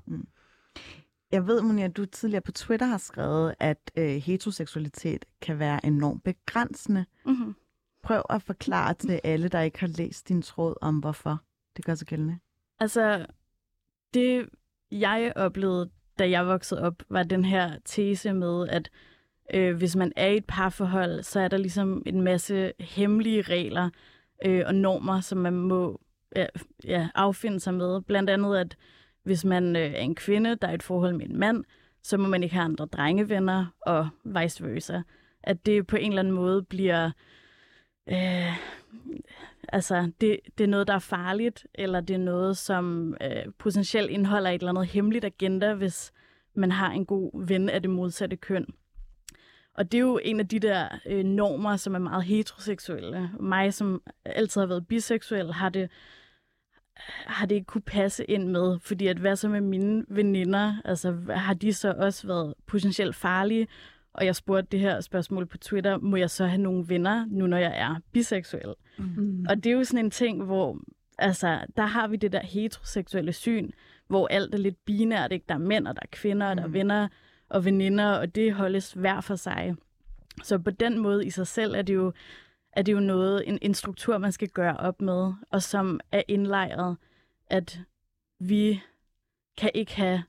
Jeg 1.32 1.46
ved, 1.46 1.62
Monia, 1.62 1.84
at 1.84 1.96
du 1.96 2.04
tidligere 2.06 2.40
på 2.42 2.52
Twitter 2.52 2.86
har 2.86 2.98
skrevet, 2.98 3.54
at 3.60 3.90
øh, 3.96 4.08
heteroseksualitet 4.08 5.24
kan 5.40 5.58
være 5.58 5.86
enormt 5.86 6.24
begrænsende. 6.24 7.04
Mm-hmm. 7.26 7.54
prøv 8.02 8.22
at 8.30 8.42
forklare 8.42 8.94
til 8.94 9.20
alle, 9.24 9.48
der 9.48 9.60
ikke 9.60 9.80
har 9.80 9.86
læst 9.86 10.28
din 10.28 10.42
tråd 10.42 10.74
om, 10.80 10.98
hvorfor 10.98 11.42
det 11.76 11.84
gør 11.84 11.94
sig 11.94 12.06
gældende. 12.06 12.38
Altså, 12.78 13.26
det 14.14 14.48
jeg 14.90 15.32
oplevede, 15.36 15.90
da 16.18 16.30
jeg 16.30 16.46
voksede 16.46 16.82
op, 16.82 17.02
var 17.10 17.22
den 17.22 17.44
her 17.44 17.78
tese 17.84 18.32
med, 18.32 18.68
at 18.68 18.90
øh, 19.54 19.76
hvis 19.76 19.96
man 19.96 20.12
er 20.16 20.26
i 20.26 20.36
et 20.36 20.44
parforhold, 20.44 21.22
så 21.22 21.40
er 21.40 21.48
der 21.48 21.56
ligesom 21.56 22.02
en 22.06 22.20
masse 22.20 22.72
hemmelige 22.80 23.42
regler 23.42 23.90
øh, 24.44 24.62
og 24.66 24.74
normer, 24.74 25.20
som 25.20 25.38
man 25.38 25.52
må 25.52 26.00
ja, 26.36 26.46
ja, 26.84 27.08
affinde 27.14 27.60
sig 27.60 27.74
med. 27.74 28.00
Blandt 28.02 28.30
andet, 28.30 28.56
at 28.56 28.76
hvis 29.22 29.44
man 29.44 29.76
øh, 29.76 29.82
er 29.82 30.00
en 30.00 30.14
kvinde, 30.14 30.54
der 30.54 30.68
er 30.68 30.72
i 30.72 30.74
et 30.74 30.82
forhold 30.82 31.14
med 31.14 31.26
en 31.26 31.38
mand, 31.38 31.64
så 32.02 32.16
må 32.16 32.28
man 32.28 32.42
ikke 32.42 32.54
have 32.54 32.64
andre 32.64 32.86
drengevenner, 32.86 33.66
og 33.80 34.08
vice 34.24 34.64
versa. 34.64 35.00
At 35.42 35.66
det 35.66 35.86
på 35.86 35.96
en 35.96 36.08
eller 36.08 36.22
anden 36.22 36.34
måde 36.34 36.62
bliver... 36.62 37.10
Øh, 38.08 38.52
altså, 39.68 40.10
det, 40.20 40.40
det 40.58 40.64
er 40.64 40.68
noget, 40.68 40.86
der 40.86 40.94
er 40.94 40.98
farligt, 40.98 41.66
eller 41.74 42.00
det 42.00 42.14
er 42.14 42.18
noget, 42.18 42.56
som 42.56 43.16
øh, 43.20 43.52
potentielt 43.58 44.10
indeholder 44.10 44.50
et 44.50 44.54
eller 44.54 44.68
andet 44.68 44.86
hemmeligt 44.86 45.24
agenda, 45.24 45.74
hvis 45.74 46.12
man 46.54 46.72
har 46.72 46.90
en 46.90 47.06
god 47.06 47.46
ven 47.46 47.68
af 47.68 47.82
det 47.82 47.90
modsatte 47.90 48.36
køn. 48.36 48.66
Og 49.74 49.92
det 49.92 49.98
er 49.98 50.02
jo 50.02 50.20
en 50.24 50.40
af 50.40 50.48
de 50.48 50.58
der 50.58 50.88
øh, 51.06 51.24
normer, 51.24 51.76
som 51.76 51.94
er 51.94 51.98
meget 51.98 52.24
heteroseksuelle. 52.24 53.30
Mig, 53.40 53.74
som 53.74 54.02
altid 54.24 54.60
har 54.60 54.66
været 54.66 54.86
biseksuel, 54.86 55.52
har 55.52 55.68
det, 55.68 55.90
har 57.26 57.46
det 57.46 57.54
ikke 57.54 57.64
kunne 57.64 57.82
passe 57.82 58.24
ind 58.24 58.48
med, 58.48 58.78
fordi 58.80 59.06
at 59.06 59.16
hvad 59.16 59.36
så 59.36 59.48
med 59.48 59.60
mine 59.60 60.04
veninder, 60.08 60.74
altså 60.84 61.16
har 61.28 61.54
de 61.54 61.72
så 61.72 61.94
også 61.98 62.26
været 62.26 62.54
potentielt 62.66 63.16
farlige? 63.16 63.68
Og 64.14 64.26
jeg 64.26 64.36
spurgte 64.36 64.68
det 64.70 64.80
her 64.80 65.00
spørgsmål 65.00 65.46
på 65.46 65.58
Twitter, 65.58 65.98
må 65.98 66.16
jeg 66.16 66.30
så 66.30 66.46
have 66.46 66.62
nogle 66.62 66.88
venner, 66.88 67.26
nu 67.30 67.46
når 67.46 67.56
jeg 67.56 67.72
er 67.76 67.96
biseksuel? 68.12 68.74
Mm. 68.98 69.46
Og 69.48 69.56
det 69.56 69.66
er 69.66 69.74
jo 69.74 69.84
sådan 69.84 70.04
en 70.04 70.10
ting, 70.10 70.44
hvor 70.44 70.78
altså, 71.18 71.60
der 71.76 71.86
har 71.86 72.08
vi 72.08 72.16
det 72.16 72.32
der 72.32 72.42
heteroseksuelle 72.42 73.32
syn, 73.32 73.70
hvor 74.08 74.28
alt 74.28 74.54
er 74.54 74.58
lidt 74.58 74.84
binært, 74.84 75.32
ikke? 75.32 75.44
Der 75.48 75.54
er 75.54 75.58
mænd, 75.58 75.88
og 75.88 75.94
der 75.94 76.02
er 76.02 76.08
kvinder, 76.12 76.46
og 76.46 76.56
der 76.56 76.62
er 76.62 76.68
venner 76.68 77.08
og 77.52 77.64
veninder, 77.64 78.12
og 78.12 78.34
det 78.34 78.52
holdes 78.52 78.92
hver 78.92 79.20
for 79.20 79.36
sig. 79.36 79.74
Så 80.42 80.58
på 80.58 80.70
den 80.70 80.98
måde 80.98 81.26
i 81.26 81.30
sig 81.30 81.46
selv 81.46 81.74
er 81.74 81.82
det 81.82 81.94
jo, 81.94 82.12
er 82.72 82.82
det 82.82 82.92
jo 82.92 83.00
noget, 83.00 83.48
en, 83.48 83.58
en 83.62 83.74
struktur, 83.74 84.18
man 84.18 84.32
skal 84.32 84.48
gøre 84.48 84.76
op 84.76 85.00
med, 85.00 85.32
og 85.50 85.62
som 85.62 86.00
er 86.12 86.22
indlejret, 86.28 86.96
at 87.46 87.80
vi 88.38 88.80
kan 89.56 89.70
ikke 89.74 89.96
have 89.96 90.22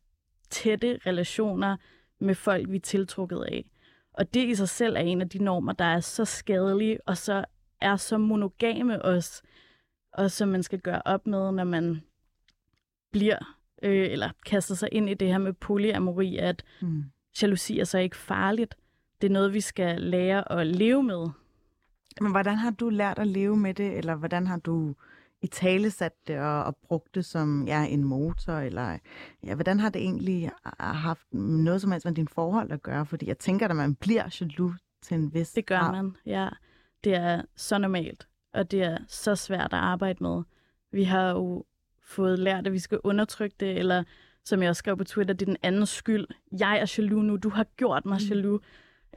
tætte 0.50 1.00
relationer 1.06 1.78
med 2.20 2.36
folk, 2.36 2.70
vi 2.70 2.76
er 2.76 2.82
tiltrukket 2.82 3.44
af. 3.52 3.66
Og 4.14 4.34
det 4.34 4.48
i 4.48 4.56
sig 4.56 4.70
selv 4.70 4.96
er 4.96 5.02
en 5.02 5.22
af 5.22 5.30
de 5.30 5.44
normer, 5.44 5.74
der 5.74 5.86
er 5.86 6.00
så 6.00 6.26
skadelige, 6.26 7.08
og 7.08 7.18
så 7.18 7.46
er 7.82 7.96
så 7.96 8.18
monogame 8.18 9.02
også, 9.02 9.42
og 10.14 10.32
som 10.32 10.50
man 10.50 10.64
skal 10.64 10.80
gøre 10.80 11.02
op 11.06 11.28
med, 11.28 11.52
når 11.52 11.64
man 11.64 12.02
bliver, 13.12 13.58
øh, 13.84 14.12
eller 14.12 14.30
kaster 14.46 14.76
sig 14.76 14.90
ind 14.92 15.10
i 15.10 15.14
det 15.14 15.28
her 15.28 15.38
med 15.38 15.54
polyamori, 15.54 16.38
at 16.38 16.64
mm 16.82 17.04
jalousi 17.42 17.80
er 17.80 17.84
så 17.84 17.98
ikke 17.98 18.18
farligt. 18.18 18.76
Det 19.22 19.28
er 19.28 19.32
noget, 19.34 19.54
vi 19.54 19.62
skal 19.62 20.02
lære 20.02 20.52
at 20.52 20.68
leve 20.68 21.04
med. 21.04 21.30
Men 22.22 22.32
hvordan 22.32 22.56
har 22.56 22.72
du 22.72 22.90
lært 22.90 23.20
at 23.20 23.28
leve 23.28 23.58
med 23.58 23.74
det, 23.74 23.98
eller 23.98 24.16
hvordan 24.16 24.48
har 24.48 24.58
du 24.58 24.96
i 25.42 25.48
tale 25.48 25.92
sat 25.92 26.28
det 26.28 26.40
og, 26.40 26.64
og 26.64 26.76
brugt 26.76 27.16
det 27.16 27.26
som 27.26 27.68
ja, 27.68 27.84
en 27.86 28.04
motor, 28.04 28.54
eller 28.54 28.98
ja, 29.44 29.56
hvordan 29.56 29.80
har 29.80 29.90
det 29.90 30.02
egentlig 30.02 30.52
haft 30.80 31.34
noget 31.34 31.82
som 31.82 31.92
helst 31.92 32.06
med 32.06 32.14
din 32.14 32.28
forhold 32.28 32.72
at 32.72 32.82
gøre? 32.82 33.06
Fordi 33.06 33.28
jeg 33.28 33.38
tænker, 33.38 33.68
at 33.68 33.76
man 33.76 33.96
bliver 33.96 34.38
jaloux 34.42 34.74
til 35.02 35.16
en 35.16 35.34
vis 35.34 35.52
Det 35.52 35.66
gør 35.66 35.80
grad. 35.80 35.92
man, 35.92 36.16
ja. 36.26 36.50
Det 37.04 37.16
er 37.16 37.42
så 37.56 37.78
normalt, 37.78 38.28
og 38.54 38.72
det 38.72 38.84
er 38.84 38.98
så 39.08 39.36
svært 39.36 39.74
at 39.74 39.80
arbejde 39.80 40.24
med. 40.24 40.44
Vi 40.92 41.04
har 41.04 41.30
jo 41.30 41.66
fået 42.02 42.40
lært, 42.40 42.68
at 42.68 42.74
vi 42.74 42.80
skal 42.80 43.00
undertrykke 43.04 43.56
det, 43.60 43.78
eller 43.80 44.04
som 44.46 44.62
jeg 44.62 44.70
også 44.70 44.80
skrev 44.80 44.98
på 44.98 45.04
Twitter, 45.04 45.34
det 45.34 45.42
er 45.42 45.46
den 45.46 45.58
andens 45.64 45.90
skyld. 45.90 46.26
Jeg 46.60 46.80
er 46.80 46.94
jaloux 46.98 47.24
nu, 47.24 47.38
du 47.38 47.50
har 47.50 47.64
gjort 47.64 48.06
mig 48.06 48.20
mm. 48.22 48.28
jaloux. 48.30 48.64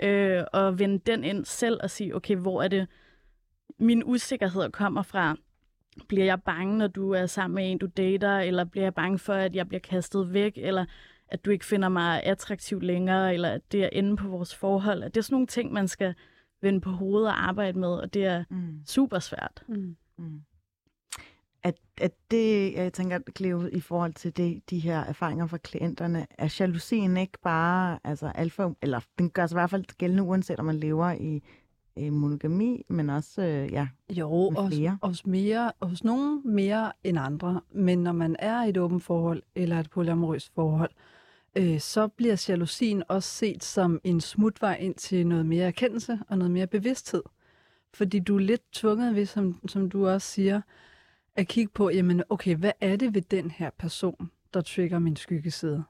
Øh, 0.00 0.44
og 0.52 0.78
vende 0.78 0.98
den 0.98 1.24
ind 1.24 1.44
selv 1.44 1.80
og 1.82 1.90
sige, 1.90 2.16
okay, 2.16 2.36
hvor 2.36 2.62
er 2.62 2.68
det, 2.68 2.86
min 3.78 4.02
usikkerhed 4.04 4.70
kommer 4.70 5.02
fra? 5.02 5.36
Bliver 6.08 6.24
jeg 6.24 6.42
bange, 6.42 6.78
når 6.78 6.86
du 6.86 7.10
er 7.10 7.26
sammen 7.26 7.54
med 7.54 7.70
en, 7.70 7.78
du 7.78 7.86
dater, 7.86 8.38
eller 8.38 8.64
bliver 8.64 8.84
jeg 8.84 8.94
bange 8.94 9.18
for, 9.18 9.32
at 9.32 9.56
jeg 9.56 9.68
bliver 9.68 9.80
kastet 9.80 10.32
væk, 10.32 10.52
eller 10.56 10.84
at 11.28 11.44
du 11.44 11.50
ikke 11.50 11.64
finder 11.64 11.88
mig 11.88 12.22
attraktiv 12.22 12.80
længere, 12.80 13.34
eller 13.34 13.48
at 13.48 13.72
det 13.72 13.84
er 13.84 13.88
inde 13.92 14.16
på 14.16 14.28
vores 14.28 14.54
forhold? 14.54 15.02
Det 15.04 15.16
er 15.16 15.20
sådan 15.20 15.34
nogle 15.34 15.46
ting, 15.46 15.72
man 15.72 15.88
skal 15.88 16.14
vende 16.62 16.80
på 16.80 16.90
hovedet 16.90 17.28
og 17.28 17.48
arbejde 17.48 17.78
med, 17.78 17.88
og 17.88 18.14
det 18.14 18.24
er 18.24 18.44
mm. 18.50 18.80
super 18.86 19.18
svært. 19.18 19.62
Mm. 19.68 19.96
Mm. 20.18 20.40
At, 21.66 21.74
at 22.00 22.12
det, 22.30 22.72
jeg 22.74 22.92
tænker, 22.92 23.18
Cleo, 23.36 23.66
i 23.72 23.80
forhold 23.80 24.12
til 24.12 24.36
det, 24.36 24.70
de 24.70 24.78
her 24.78 25.00
erfaringer 25.00 25.46
fra 25.46 25.56
klienterne, 25.56 26.26
er 26.38 26.56
jalousien 26.60 27.16
ikke 27.16 27.38
bare, 27.42 27.98
altså 28.04 28.32
alfa, 28.34 28.68
eller 28.82 29.00
den 29.18 29.30
gør 29.30 29.46
sig 29.46 29.56
i 29.56 29.58
hvert 29.58 29.70
fald 29.70 29.84
gældende, 29.98 30.22
uanset 30.22 30.58
om 30.58 30.64
man 30.64 30.76
lever 30.76 31.10
i 31.10 31.42
øh, 31.98 32.12
monogami, 32.12 32.84
men 32.88 33.10
også 33.10 33.42
øh, 33.42 33.72
ja, 33.72 33.88
jo, 34.10 34.50
med 34.50 34.70
flere. 34.70 34.98
Hos, 35.02 35.26
mere, 35.26 35.72
hos 35.82 36.04
nogen 36.04 36.42
mere 36.44 36.92
end 37.04 37.18
andre. 37.18 37.60
Men 37.70 37.98
når 37.98 38.12
man 38.12 38.36
er 38.38 38.64
i 38.64 38.68
et 38.68 38.78
åbent 38.78 39.02
forhold 39.02 39.42
eller 39.54 39.80
et 39.80 39.90
polyamorøst 39.90 40.54
forhold, 40.54 40.90
øh, 41.56 41.80
så 41.80 42.08
bliver 42.08 42.46
jalousien 42.48 43.02
også 43.08 43.28
set 43.28 43.64
som 43.64 44.00
en 44.04 44.20
smutvej 44.20 44.76
ind 44.80 44.94
til 44.94 45.26
noget 45.26 45.46
mere 45.46 45.66
erkendelse 45.66 46.18
og 46.28 46.38
noget 46.38 46.50
mere 46.50 46.66
bevidsthed. 46.66 47.22
Fordi 47.94 48.18
du 48.18 48.34
er 48.34 48.40
lidt 48.40 48.72
tvunget 48.72 49.14
ved, 49.14 49.26
som, 49.26 49.60
som 49.68 49.90
du 49.90 50.08
også 50.08 50.28
siger, 50.28 50.60
at 51.36 51.48
kigge 51.48 51.72
på, 51.74 51.90
jamen 51.90 52.22
okay, 52.28 52.56
hvad 52.56 52.72
er 52.80 52.96
det 52.96 53.14
ved 53.14 53.22
den 53.22 53.50
her 53.50 53.70
person, 53.78 54.30
der 54.54 54.60
trigger 54.60 54.98
min 54.98 55.16
skyggeside? 55.16 55.84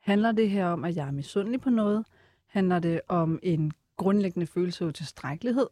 Handler 0.00 0.32
det 0.32 0.50
her 0.50 0.66
om, 0.66 0.84
at 0.84 0.96
jeg 0.96 1.06
er 1.06 1.12
misundelig 1.12 1.60
på 1.60 1.70
noget? 1.70 2.06
Handler 2.46 2.78
det 2.78 3.00
om 3.08 3.38
en 3.42 3.72
grundlæggende 3.96 4.46
følelse 4.46 4.84
af 4.84 4.94
tilstrækkelighed? 4.94 5.66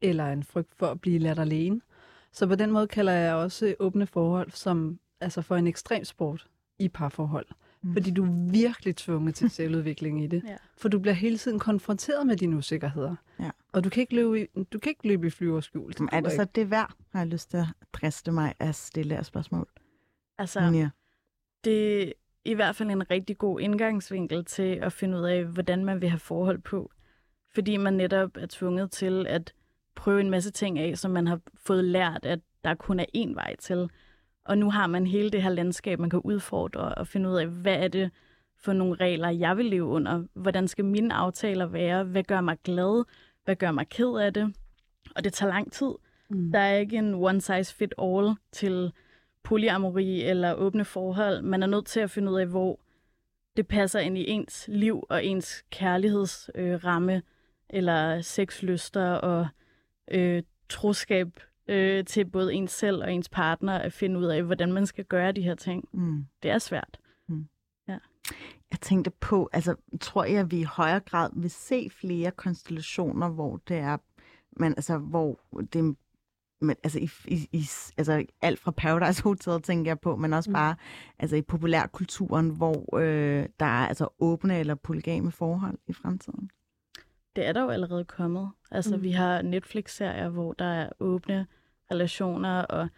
Eller 0.00 0.26
en 0.26 0.42
frygt 0.42 0.74
for 0.78 0.86
at 0.86 1.00
blive 1.00 1.18
ladt 1.18 1.38
alene? 1.38 1.80
Så 2.32 2.46
på 2.46 2.54
den 2.54 2.70
måde 2.70 2.86
kalder 2.88 3.12
jeg 3.12 3.34
også 3.34 3.74
åbne 3.78 4.06
forhold 4.06 4.50
som 4.50 4.98
altså 5.20 5.42
for 5.42 5.56
en 5.56 5.66
ekstrem 5.66 6.04
sport 6.04 6.48
i 6.78 6.88
parforhold. 6.88 7.46
Mm. 7.82 7.92
Fordi 7.92 8.10
du 8.10 8.24
er 8.24 8.50
virkelig 8.50 8.96
tvunget 8.96 9.34
til 9.34 9.50
selvudvikling 9.60 10.24
i 10.24 10.26
det. 10.26 10.42
ja. 10.46 10.56
For 10.76 10.88
du 10.88 10.98
bliver 10.98 11.14
hele 11.14 11.38
tiden 11.38 11.58
konfronteret 11.58 12.26
med 12.26 12.36
dine 12.36 12.56
usikkerheder. 12.56 13.16
Ja. 13.40 13.50
Og 13.72 13.84
du 13.84 13.90
kan 13.90 14.00
ikke 14.00 14.14
løbe 14.14 14.40
i, 14.40 14.46
du 14.72 14.78
kan 14.78 14.90
ikke 14.90 15.08
løbe 15.08 15.26
i 15.26 15.30
flyverskjul. 15.30 15.92
Er 16.12 16.20
det 16.20 16.32
så 16.32 16.44
det 16.44 16.70
værd, 16.70 16.94
har 17.12 17.20
jeg 17.20 17.28
lyst 17.28 17.50
til 17.50 17.56
at 17.56 17.66
driste 17.92 18.32
mig 18.32 18.54
at 18.58 18.74
stille 18.74 19.16
af 19.16 19.26
spørgsmål? 19.26 19.68
Altså, 20.38 20.60
ja. 20.60 20.88
det 21.64 22.02
er 22.08 22.12
i 22.44 22.54
hvert 22.54 22.76
fald 22.76 22.90
en 22.90 23.10
rigtig 23.10 23.38
god 23.38 23.60
indgangsvinkel 23.60 24.44
til 24.44 24.78
at 24.82 24.92
finde 24.92 25.18
ud 25.18 25.24
af, 25.24 25.44
hvordan 25.44 25.84
man 25.84 26.00
vil 26.00 26.08
have 26.08 26.18
forhold 26.18 26.58
på. 26.58 26.90
Fordi 27.54 27.76
man 27.76 27.92
netop 27.94 28.36
er 28.36 28.46
tvunget 28.46 28.90
til 28.90 29.26
at 29.26 29.54
prøve 29.94 30.20
en 30.20 30.30
masse 30.30 30.50
ting 30.50 30.78
af, 30.78 30.98
som 30.98 31.10
man 31.10 31.26
har 31.26 31.40
fået 31.56 31.84
lært, 31.84 32.24
at 32.26 32.40
der 32.64 32.74
kun 32.74 33.00
er 33.00 33.06
én 33.16 33.34
vej 33.34 33.56
til. 33.56 33.90
Og 34.44 34.58
nu 34.58 34.70
har 34.70 34.86
man 34.86 35.06
hele 35.06 35.30
det 35.30 35.42
her 35.42 35.50
landskab, 35.50 35.98
man 35.98 36.10
kan 36.10 36.20
udfordre 36.24 36.94
og 36.94 37.06
finde 37.06 37.30
ud 37.30 37.36
af, 37.36 37.46
hvad 37.46 37.76
er 37.76 37.88
det 37.88 38.10
for 38.58 38.72
nogle 38.72 38.94
regler, 38.94 39.28
jeg 39.28 39.56
vil 39.56 39.66
leve 39.66 39.84
under? 39.84 40.24
Hvordan 40.34 40.68
skal 40.68 40.84
mine 40.84 41.14
aftaler 41.14 41.66
være? 41.66 42.04
Hvad 42.04 42.22
gør 42.22 42.40
mig 42.40 42.56
glad? 42.64 43.04
Hvad 43.44 43.56
gør 43.56 43.70
mig 43.70 43.88
ked 43.88 44.18
af 44.20 44.34
det? 44.34 44.54
Og 45.16 45.24
det 45.24 45.32
tager 45.32 45.52
lang 45.52 45.72
tid. 45.72 45.90
Mm. 46.30 46.52
Der 46.52 46.58
er 46.58 46.76
ikke 46.76 46.96
en 46.96 47.14
one 47.14 47.40
size 47.40 47.74
fit 47.74 47.94
all 47.98 48.34
til 48.52 48.92
polyamori 49.42 50.22
eller 50.22 50.54
åbne 50.54 50.84
forhold. 50.84 51.42
Man 51.42 51.62
er 51.62 51.66
nødt 51.66 51.86
til 51.86 52.00
at 52.00 52.10
finde 52.10 52.32
ud 52.32 52.40
af, 52.40 52.46
hvor 52.46 52.80
det 53.56 53.66
passer 53.66 54.00
ind 54.00 54.18
i 54.18 54.30
ens 54.30 54.68
liv 54.72 55.06
og 55.08 55.24
ens 55.24 55.64
kærlighedsramme, 55.70 57.14
øh, 57.14 57.22
eller 57.70 58.20
sexlyster 58.20 59.10
og 59.10 59.48
øh, 60.10 60.42
troskab 60.68 61.28
øh, 61.68 62.04
til 62.04 62.24
både 62.24 62.54
ens 62.54 62.70
selv 62.70 63.02
og 63.02 63.12
ens 63.12 63.28
partner 63.28 63.78
at 63.78 63.92
finde 63.92 64.20
ud 64.20 64.24
af, 64.24 64.42
hvordan 64.42 64.72
man 64.72 64.86
skal 64.86 65.04
gøre 65.04 65.32
de 65.32 65.42
her 65.42 65.54
ting. 65.54 65.88
Mm. 65.92 66.26
Det 66.42 66.50
er 66.50 66.58
svært. 66.58 66.98
Mm. 67.28 67.46
Ja. 67.88 67.98
Jeg 68.70 68.80
tænkte 68.80 69.10
på, 69.10 69.50
altså 69.52 69.74
tror 70.00 70.24
jeg, 70.24 70.40
at 70.40 70.50
vi 70.50 70.60
i 70.60 70.62
højere 70.62 71.00
grad 71.00 71.30
vil 71.36 71.50
se 71.50 71.90
flere 71.90 72.30
konstellationer, 72.30 73.28
hvor 73.28 73.60
det 73.68 73.76
er, 73.76 73.96
men 74.56 74.72
altså, 74.72 74.98
hvor 74.98 75.40
det 75.72 75.96
men, 76.62 76.76
altså, 76.82 76.98
i, 76.98 77.10
i, 77.26 77.48
i, 77.52 77.64
altså 77.96 78.24
alt 78.42 78.58
fra 78.58 78.70
Paradise 78.70 79.22
Hotel 79.22 79.62
tænker 79.62 79.90
jeg 79.90 80.00
på, 80.00 80.16
men 80.16 80.32
også 80.32 80.50
mm. 80.50 80.54
bare 80.54 80.74
altså, 81.18 81.36
i 81.36 81.42
populærkulturen, 81.42 82.50
hvor 82.50 82.98
øh, 82.98 83.46
der 83.60 83.66
er 83.66 83.88
altså 83.88 84.08
åbne 84.18 84.58
eller 84.58 84.74
polygame 84.74 85.30
forhold 85.30 85.78
i 85.86 85.92
fremtiden. 85.92 86.50
Det 87.36 87.46
er 87.46 87.52
der 87.52 87.62
jo 87.62 87.68
allerede 87.68 88.04
kommet. 88.04 88.50
Altså, 88.70 88.96
mm. 88.96 89.02
vi 89.02 89.10
har 89.10 89.42
Netflix-serier, 89.42 90.28
hvor 90.28 90.52
der 90.52 90.64
er 90.64 90.90
åbne 91.00 91.46
relationer, 91.90 92.62
og 92.62 92.88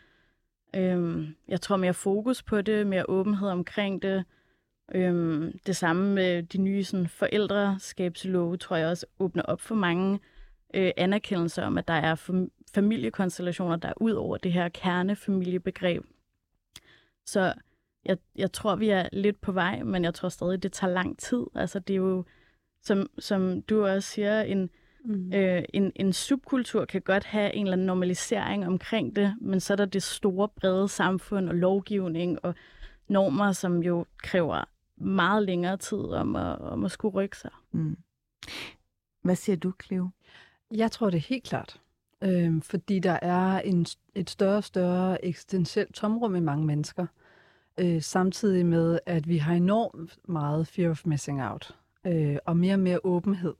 øhm, 0.77 1.35
jeg 1.49 1.61
tror 1.61 1.77
mere 1.77 1.95
fokus 1.95 2.43
på 2.43 2.63
det, 2.63 2.87
mere 2.87 3.05
åbenhed 3.09 3.49
omkring 3.49 4.03
det. 4.03 4.25
Øhm, 4.95 5.59
det 5.67 5.77
samme 5.77 6.15
med 6.15 6.43
de 6.43 6.59
nye 6.59 6.85
sådan, 6.85 7.09
forældreskabslove, 7.09 8.57
tror 8.57 8.77
jeg 8.77 8.89
også 8.89 9.07
åbner 9.19 9.43
op 9.43 9.61
for 9.61 9.75
mange 9.75 10.21
øh, 10.75 10.91
anerkendelser 10.97 11.63
om, 11.63 11.79
at 11.79 11.89
der 11.89 11.95
er 11.95 12.41
familiekonstellationer, 12.75 13.77
der 13.77 13.89
er 13.89 13.95
ud 13.97 14.13
over 14.13 14.37
det 14.37 14.53
her 14.53 14.69
kernefamiliebegreb. 14.69 16.05
Så 17.27 17.55
jeg, 18.05 18.17
jeg 18.37 18.53
tror, 18.53 18.77
vi 18.77 18.89
er 18.89 19.09
lidt 19.13 19.41
på 19.41 19.53
vej, 19.53 19.83
men 19.83 20.05
jeg 20.05 20.15
tror 20.15 20.29
stadig, 20.29 20.63
det 20.63 20.73
tager 20.73 20.93
lang 20.93 21.19
tid. 21.19 21.45
Altså, 21.55 21.79
det 21.79 21.95
er 21.95 21.99
jo, 21.99 22.25
som, 22.85 23.11
som 23.19 23.63
du 23.63 23.87
også 23.87 24.09
siger, 24.09 24.43
en, 24.43 24.71
mm. 25.05 25.33
øh, 25.33 25.63
en, 25.73 25.93
en 25.97 26.13
subkultur 26.13 26.85
kan 26.85 27.03
godt 27.03 27.25
have 27.25 27.55
en 27.55 27.67
eller 27.67 27.73
anden 27.73 27.87
normalisering 27.87 28.67
omkring 28.67 29.17
det, 29.17 29.37
men 29.41 29.61
så 29.61 29.75
er 29.75 29.77
der 29.77 29.85
det 29.85 30.03
store, 30.03 30.49
brede 30.49 30.89
samfund 30.89 31.49
og 31.49 31.55
lovgivning 31.55 32.45
og 32.45 32.55
normer, 33.09 33.53
som 33.53 33.83
jo 33.83 34.07
kræver 34.19 34.65
meget 34.97 35.43
længere 35.43 35.77
tid 35.77 35.99
om 35.99 36.37
at, 36.37 36.59
om 36.59 36.85
at 36.85 36.91
skulle 36.91 37.15
rykke 37.15 37.39
sig. 37.39 37.51
Mm. 37.73 37.97
Hvad 39.23 39.37
siger 39.37 39.57
du, 39.57 39.73
Cleo? 39.85 40.09
Jeg 40.71 40.91
tror 40.91 41.11
det 41.11 41.17
er 41.17 41.29
helt 41.29 41.45
klart. 41.45 41.81
Øh, 42.23 42.63
fordi 42.63 42.99
der 42.99 43.19
er 43.23 43.61
en, 43.61 43.87
et 44.15 44.31
større 44.31 44.57
og 44.57 44.65
større 44.65 45.25
eksistentielt 45.25 45.95
tomrum 45.95 46.35
i 46.35 46.41
mange 46.41 46.67
mennesker. 46.67 47.07
Øh, 47.81 48.03
samtidig 48.03 48.67
med, 48.67 48.99
at 49.07 49.29
vi 49.29 49.39
har 49.39 49.55
enormt 49.55 50.19
meget 50.29 50.67
fear 50.67 50.91
of 50.91 51.07
missing 51.07 51.43
out. 51.43 51.75
Øh, 52.07 52.37
og 52.47 52.57
mere 52.57 52.75
og 52.75 52.81
mere 52.81 53.01
åbenhed. 53.05 53.55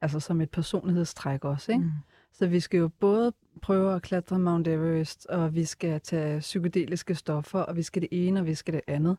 Altså 0.00 0.20
som 0.20 0.40
et 0.40 0.50
personlighedstræk 0.50 1.44
også. 1.44 1.72
Ikke? 1.72 1.84
Mm. 1.84 1.90
Så 2.32 2.46
vi 2.46 2.60
skal 2.60 2.78
jo 2.78 2.88
både 2.88 3.32
prøve 3.62 3.94
at 3.94 4.02
klatre 4.02 4.38
Mount 4.38 4.68
Everest, 4.68 5.26
og 5.26 5.54
vi 5.54 5.64
skal 5.64 6.00
tage 6.00 6.40
psykedeliske 6.40 7.14
stoffer, 7.14 7.58
og 7.58 7.76
vi 7.76 7.82
skal 7.82 8.02
det 8.02 8.08
ene, 8.12 8.40
og 8.40 8.46
vi 8.46 8.54
skal 8.54 8.74
det 8.74 8.80
andet 8.86 9.16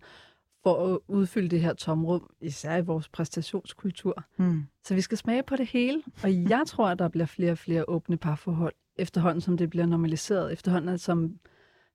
for 0.63 0.93
at 0.93 1.00
udfylde 1.07 1.50
det 1.50 1.62
her 1.62 1.74
tomrum, 1.74 2.29
især 2.41 2.77
i 2.77 2.81
vores 2.81 3.07
præstationskultur. 3.07 4.24
Mm. 4.38 4.63
Så 4.83 4.95
vi 4.95 5.01
skal 5.01 5.17
smage 5.17 5.43
på 5.43 5.55
det 5.55 5.67
hele, 5.67 6.01
og 6.24 6.50
jeg 6.50 6.63
tror, 6.67 6.88
at 6.88 7.00
der 7.00 7.07
bliver 7.07 7.25
flere 7.25 7.51
og 7.51 7.57
flere 7.57 7.89
åbne 7.89 8.17
parforhold, 8.17 8.74
efterhånden 8.95 9.41
som 9.41 9.57
det 9.57 9.69
bliver 9.69 9.86
normaliseret, 9.86 10.53
efterhånden 10.53 10.98
som, 10.98 11.39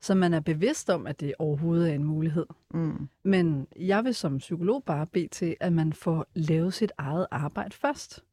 som 0.04 0.16
man 0.16 0.34
er 0.34 0.40
bevidst 0.40 0.90
om, 0.90 1.06
at 1.06 1.20
det 1.20 1.34
overhovedet 1.38 1.90
er 1.90 1.94
en 1.94 2.04
mulighed. 2.04 2.46
Mm. 2.74 3.08
Men 3.22 3.66
jeg 3.76 4.04
vil 4.04 4.14
som 4.14 4.38
psykolog 4.38 4.84
bare 4.84 5.06
bede 5.06 5.28
til, 5.28 5.56
at 5.60 5.72
man 5.72 5.92
får 5.92 6.26
lavet 6.34 6.74
sit 6.74 6.92
eget 6.98 7.26
arbejde 7.30 7.76
først. 7.76 8.24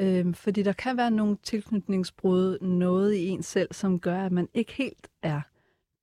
Øhm, 0.00 0.34
fordi 0.34 0.62
der 0.62 0.72
kan 0.72 0.96
være 0.96 1.10
nogle 1.10 1.36
tilknytningsbrud, 1.42 2.58
noget 2.60 3.14
i 3.14 3.28
en 3.28 3.42
selv, 3.42 3.68
som 3.72 4.00
gør, 4.00 4.22
at 4.22 4.32
man 4.32 4.48
ikke 4.54 4.72
helt 4.72 5.08
er 5.22 5.40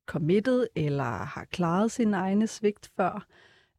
committed, 0.06 0.66
eller 0.74 1.04
har 1.04 1.44
klaret 1.44 1.90
sin 1.90 2.14
egne 2.14 2.46
svigt 2.46 2.90
før, 2.96 3.26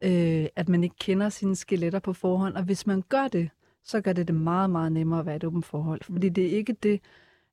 øh, 0.01 0.45
at 0.55 0.69
man 0.69 0.83
ikke 0.83 0.95
kender 0.99 1.29
sine 1.29 1.55
skeletter 1.55 1.99
på 1.99 2.13
forhånd. 2.13 2.55
Og 2.55 2.63
hvis 2.63 2.87
man 2.87 3.03
gør 3.09 3.27
det, 3.27 3.49
så 3.83 4.01
gør 4.01 4.13
det 4.13 4.27
det 4.27 4.35
meget, 4.35 4.69
meget 4.69 4.91
nemmere 4.91 5.19
at 5.19 5.25
være 5.25 5.35
et 5.35 5.43
åbent 5.43 5.65
forhold. 5.65 6.03
Fordi 6.03 6.29
det 6.29 6.45
er 6.45 6.57
ikke 6.57 6.73
det, 6.73 7.01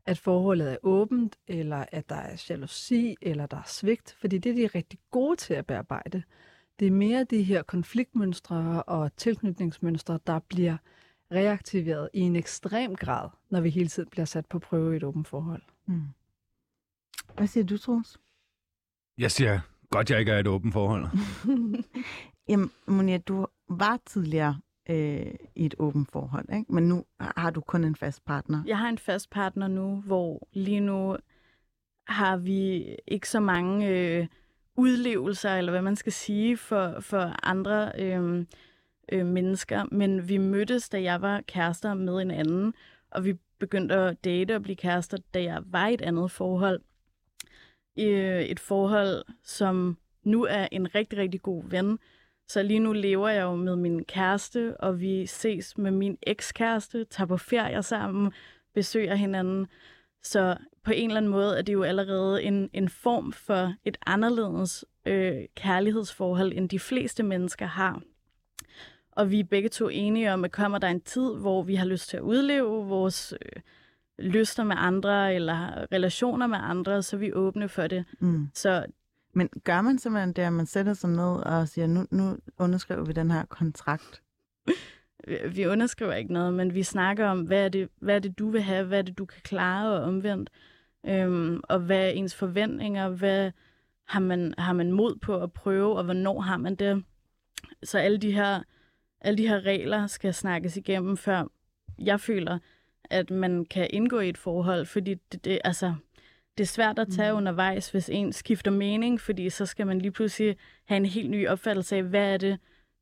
at 0.09 0.19
forholdet 0.19 0.73
er 0.73 0.77
åbent, 0.83 1.37
eller 1.47 1.85
at 1.93 2.09
der 2.09 2.15
er 2.17 2.47
jalousi, 2.51 3.17
eller 3.23 3.47
der 3.47 3.57
er 3.57 3.67
svigt, 3.67 4.17
fordi 4.21 4.39
det 4.39 4.51
er 4.51 4.69
de 4.69 4.79
rigtig 4.79 4.99
gode 5.11 5.37
til 5.37 5.55
at 5.55 5.67
bearbejde. 5.67 6.23
Det 6.81 6.87
er 6.87 6.91
mere 6.91 7.25
de 7.25 7.43
her 7.43 7.63
konfliktmønstre 7.63 8.83
og 8.83 9.17
tilknytningsmønstre, 9.17 10.19
der 10.27 10.39
bliver 10.39 10.77
reaktiveret 11.33 12.09
i 12.15 12.21
en 12.21 12.37
ekstrem 12.37 12.97
grad, 12.97 13.29
når 13.51 13.61
vi 13.61 13.71
hele 13.71 13.89
tiden 13.89 14.09
bliver 14.11 14.25
sat 14.25 14.47
på 14.47 14.59
prøve 14.59 14.95
i 14.95 14.97
et 14.97 15.05
åbent 15.05 15.29
forhold. 15.29 15.63
Mm. 15.87 16.03
Hvad 17.37 17.47
siger 17.47 17.65
du, 17.65 17.79
Troels? 17.79 18.19
Jeg 19.19 19.31
siger, 19.31 19.61
godt 19.91 20.11
jeg 20.11 20.21
ikke 20.21 20.33
er 20.33 20.39
et 20.39 20.47
åbent 20.47 20.73
forhold. 20.73 21.05
Jamen, 22.49 22.71
Monia, 22.87 23.19
du 23.19 23.47
var 23.69 23.99
tidligere 24.07 24.61
øh, 24.89 25.35
i 25.55 25.67
et 25.67 25.75
åbent 25.79 26.13
forhold, 26.13 26.47
ikke? 26.53 26.73
men 26.73 26.89
nu 26.89 27.05
har 27.21 27.51
du 27.51 27.61
kun 27.61 27.85
en 27.85 27.97
fast 27.97 28.25
partner. 28.25 28.63
Jeg 28.67 28.79
har 28.79 28.89
en 28.89 28.99
fast 28.99 29.31
partner 29.31 29.69
nu, 29.69 30.03
hvor 30.07 30.49
lige 30.53 30.81
nu 30.81 31.17
har 32.09 32.37
vi 32.37 32.97
ikke 33.07 33.29
så 33.29 33.41
mange 33.41 33.89
øh, 33.89 34.27
udlevelser, 34.77 35.55
eller 35.55 35.73
hvad 35.73 35.83
man 35.83 35.97
skal 35.97 36.13
sige, 36.13 36.57
for, 36.57 37.01
for 37.01 37.47
andre 37.47 37.93
øh, 37.99 38.45
øh, 39.13 39.27
mennesker. 39.27 39.85
Men 39.93 40.29
vi 40.29 40.39
mødtes, 40.39 40.89
da 40.89 41.03
jeg 41.03 41.23
var 41.23 41.41
kærester 41.41 41.95
med 41.95 42.23
en 42.23 42.31
anden, 42.31 42.75
og 43.11 43.25
vi 43.25 43.35
begyndte 43.59 43.95
at 43.95 44.25
date 44.25 44.57
og 44.57 44.63
blive 44.63 44.77
kærester, 44.77 45.17
da 45.35 45.43
jeg 45.43 45.63
var 45.67 45.87
i 45.87 45.95
et 45.95 46.03
andet 46.03 46.31
forhold. 46.31 46.81
Øh, 47.99 48.43
et 48.43 48.61
forhold, 48.61 49.25
som 49.43 49.99
nu 50.23 50.45
er 50.45 50.69
en 50.73 50.95
rigtig, 50.95 51.19
rigtig 51.19 51.43
god 51.43 51.65
ven, 51.65 51.99
så 52.49 52.63
lige 52.63 52.81
nu 52.81 52.93
lever 52.93 53.29
jeg 53.29 53.43
jo 53.43 53.55
med 53.55 53.77
min 53.77 54.05
kæreste, 54.05 54.77
og 54.81 55.01
vi 55.01 55.27
ses 55.27 55.79
med 55.79 55.91
min 55.91 56.19
ekskæreste, 56.23 57.05
tager 57.05 57.27
på 57.27 57.37
ferie 57.37 57.83
sammen, 57.83 58.33
besøger 58.75 59.15
hinanden. 59.15 59.67
Så 60.23 60.57
på 60.85 60.93
en 60.93 61.11
eller 61.11 61.17
anden 61.17 61.31
måde 61.33 61.59
er 61.59 61.63
det 61.63 61.73
jo 61.73 61.83
allerede 61.83 62.43
en, 62.43 62.71
en 62.73 62.89
form 62.89 63.33
for 63.33 63.75
et 63.85 63.97
anderledes 64.07 64.85
øh, 65.07 65.45
kærlighedsforhold, 65.57 66.53
end 66.53 66.69
de 66.69 66.79
fleste 66.79 67.23
mennesker 67.23 67.67
har. 67.67 68.03
Og 69.13 69.31
vi 69.31 69.41
er 69.41 69.45
begge 69.45 69.69
to 69.69 69.89
enige 69.89 70.33
om, 70.33 70.45
at 70.45 70.53
kommer 70.53 70.79
der 70.79 70.89
en 70.89 71.01
tid, 71.01 71.35
hvor 71.35 71.63
vi 71.63 71.75
har 71.75 71.87
lyst 71.87 72.09
til 72.09 72.17
at 72.17 72.23
udleve 72.23 72.87
vores 72.87 73.35
øh, 73.43 73.63
lyster 74.19 74.65
med 74.65 74.77
andre, 74.79 75.35
eller 75.35 75.87
relationer 75.93 76.47
med 76.47 76.59
andre, 76.63 77.03
så 77.03 77.17
er 77.17 77.21
vi 77.21 77.33
åbne 77.33 77.69
for 77.69 77.87
det. 77.87 78.05
Mm. 78.21 78.49
Så 78.55 78.87
men 79.39 79.49
gør 79.65 79.81
man 79.81 79.99
simpelthen 79.99 80.33
det, 80.33 80.43
at 80.43 80.53
man 80.53 80.67
sætter 80.67 80.95
sig 80.95 81.11
ned 81.11 81.43
og 81.47 81.69
siger, 81.69 81.87
nu, 81.87 82.07
nu 82.11 82.37
underskriver 82.59 83.05
vi 83.05 83.13
den 83.13 83.31
her 83.31 83.45
kontrakt? 83.45 84.23
vi 85.55 85.67
underskriver 85.67 86.15
ikke 86.15 86.33
noget, 86.33 86.55
men 86.55 86.75
vi 86.75 86.83
snakker 86.83 87.27
om, 87.27 87.41
hvad 87.41 87.65
er 87.65 87.69
det, 87.69 87.89
hvad 88.01 88.15
er 88.15 88.19
det 88.19 88.39
du 88.39 88.51
vil 88.51 88.63
have, 88.63 88.87
hvad 88.87 88.99
er 88.99 89.03
det, 89.03 89.19
du 89.19 89.25
kan 89.25 89.41
klare 89.43 89.93
og 89.93 90.03
omvendt, 90.03 90.51
øhm, 91.07 91.61
og 91.65 91.81
hvad 91.81 92.07
er 92.07 92.11
ens 92.11 92.35
forventninger, 92.35 93.09
hvad 93.09 93.51
har 94.05 94.21
man, 94.21 94.55
har 94.59 94.73
man 94.73 94.93
mod 94.93 95.17
på 95.17 95.43
at 95.43 95.53
prøve, 95.53 95.97
og 95.97 96.05
hvornår 96.05 96.41
har 96.41 96.57
man 96.57 96.75
det. 96.75 97.05
Så 97.83 97.99
alle 97.99 98.19
de 98.19 98.33
her, 98.33 98.63
alle 99.21 99.39
de 99.39 99.49
her 99.49 99.61
regler 99.61 100.07
skal 100.07 100.35
snakkes 100.35 100.77
igennem, 100.77 101.17
før 101.17 101.45
jeg 101.99 102.21
føler, 102.21 102.59
at 103.05 103.31
man 103.31 103.65
kan 103.65 103.87
indgå 103.91 104.21
i 104.21 104.29
et 104.29 104.39
forhold, 104.39 104.87
fordi 104.87 105.15
det, 105.15 105.45
det 105.45 105.59
altså, 105.65 105.95
det 106.59 106.65
er 106.65 106.69
svært 106.69 106.99
at 106.99 107.09
tage 107.09 107.33
mm. 107.33 107.37
undervejs, 107.37 107.91
hvis 107.91 108.09
en 108.09 108.33
skifter 108.33 108.71
mening, 108.71 109.21
fordi 109.21 109.51
så 109.51 109.67
skal 109.67 109.87
man 109.87 109.99
lige 109.99 110.13
pludselig 110.13 110.57
have 110.85 110.97
en 110.97 111.07
helt 111.07 111.31
ny 111.31 111.49
opfattelse 111.49 111.97
af, 111.97 112.03
hvad 112.03 112.33
er 112.33 112.37
det, 112.37 112.59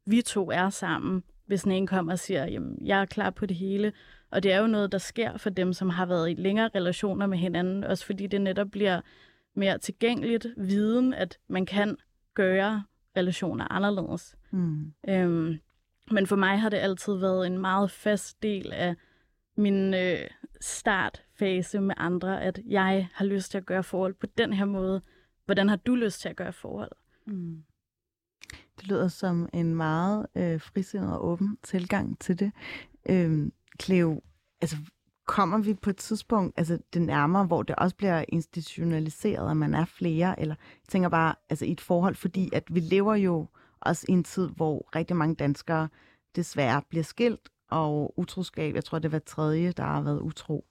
vi 0.06 0.22
to 0.22 0.50
er 0.50 0.70
sammen, 0.70 1.22
hvis 1.46 1.62
den 1.62 1.72
ene 1.72 1.86
kommer 1.86 2.12
og 2.12 2.18
siger, 2.18 2.46
jamen, 2.46 2.78
jeg 2.84 3.00
er 3.00 3.04
klar 3.04 3.30
på 3.30 3.46
det 3.46 3.56
hele. 3.56 3.92
Og 4.30 4.42
det 4.42 4.52
er 4.52 4.60
jo 4.60 4.66
noget, 4.66 4.92
der 4.92 4.98
sker 4.98 5.36
for 5.36 5.50
dem, 5.50 5.72
som 5.72 5.90
har 5.90 6.06
været 6.06 6.30
i 6.30 6.34
længere 6.34 6.70
relationer 6.74 7.26
med 7.26 7.38
hinanden, 7.38 7.84
også 7.84 8.06
fordi 8.06 8.26
det 8.26 8.40
netop 8.40 8.70
bliver 8.70 9.00
mere 9.54 9.78
tilgængeligt 9.78 10.46
viden, 10.56 11.14
at 11.14 11.38
man 11.48 11.66
kan 11.66 11.96
gøre 12.34 12.84
relationer 13.16 13.72
anderledes. 13.72 14.36
Mm. 14.50 14.92
Øhm, 15.08 15.58
men 16.10 16.26
for 16.26 16.36
mig 16.36 16.60
har 16.60 16.68
det 16.68 16.76
altid 16.76 17.14
været 17.14 17.46
en 17.46 17.58
meget 17.58 17.90
fast 17.90 18.42
del 18.42 18.72
af 18.72 18.94
min 19.56 19.94
øh, 19.94 20.18
startfase 20.60 21.80
med 21.80 21.94
andre, 21.98 22.42
at 22.42 22.60
jeg 22.66 23.08
har 23.12 23.24
lyst 23.24 23.50
til 23.50 23.58
at 23.58 23.66
gøre 23.66 23.82
forhold 23.82 24.14
på 24.14 24.26
den 24.26 24.52
her 24.52 24.64
måde. 24.64 25.02
Hvordan 25.44 25.68
har 25.68 25.76
du 25.76 25.94
lyst 25.94 26.20
til 26.20 26.28
at 26.28 26.36
gøre 26.36 26.52
forhold? 26.52 26.92
Mm. 27.26 27.62
Det 28.50 28.88
lyder 28.88 29.08
som 29.08 29.48
en 29.52 29.74
meget 29.74 30.26
øh, 30.34 30.60
frisindet 30.60 31.12
og 31.12 31.24
åben 31.24 31.58
tilgang 31.62 32.18
til 32.18 32.38
det. 32.38 32.52
Øh, 33.08 33.50
Cleo, 33.82 34.22
altså 34.60 34.76
kommer 35.26 35.58
vi 35.58 35.74
på 35.74 35.90
et 35.90 35.96
tidspunkt, 35.96 36.58
altså 36.58 36.78
det 36.92 37.02
nærmere, 37.02 37.44
hvor 37.44 37.62
det 37.62 37.76
også 37.76 37.96
bliver 37.96 38.24
institutionaliseret, 38.28 39.50
at 39.50 39.56
man 39.56 39.74
er 39.74 39.84
flere, 39.84 40.40
eller 40.40 40.54
jeg 40.74 40.88
tænker 40.88 41.08
bare, 41.08 41.34
altså 41.50 41.64
i 41.64 41.72
et 41.72 41.80
forhold, 41.80 42.14
fordi 42.14 42.50
at 42.52 42.64
vi 42.70 42.80
lever 42.80 43.14
jo 43.14 43.46
også 43.80 44.06
i 44.08 44.12
en 44.12 44.24
tid, 44.24 44.48
hvor 44.48 44.88
rigtig 44.96 45.16
mange 45.16 45.34
danskere 45.34 45.88
desværre 46.36 46.82
bliver 46.88 47.04
skilt, 47.04 47.48
og 47.70 48.18
utroskab, 48.18 48.74
jeg 48.74 48.84
tror, 48.84 48.98
det 48.98 49.12
var 49.12 49.18
tredje, 49.18 49.72
der 49.72 49.82
har 49.82 50.02
været 50.02 50.20
utro, 50.20 50.64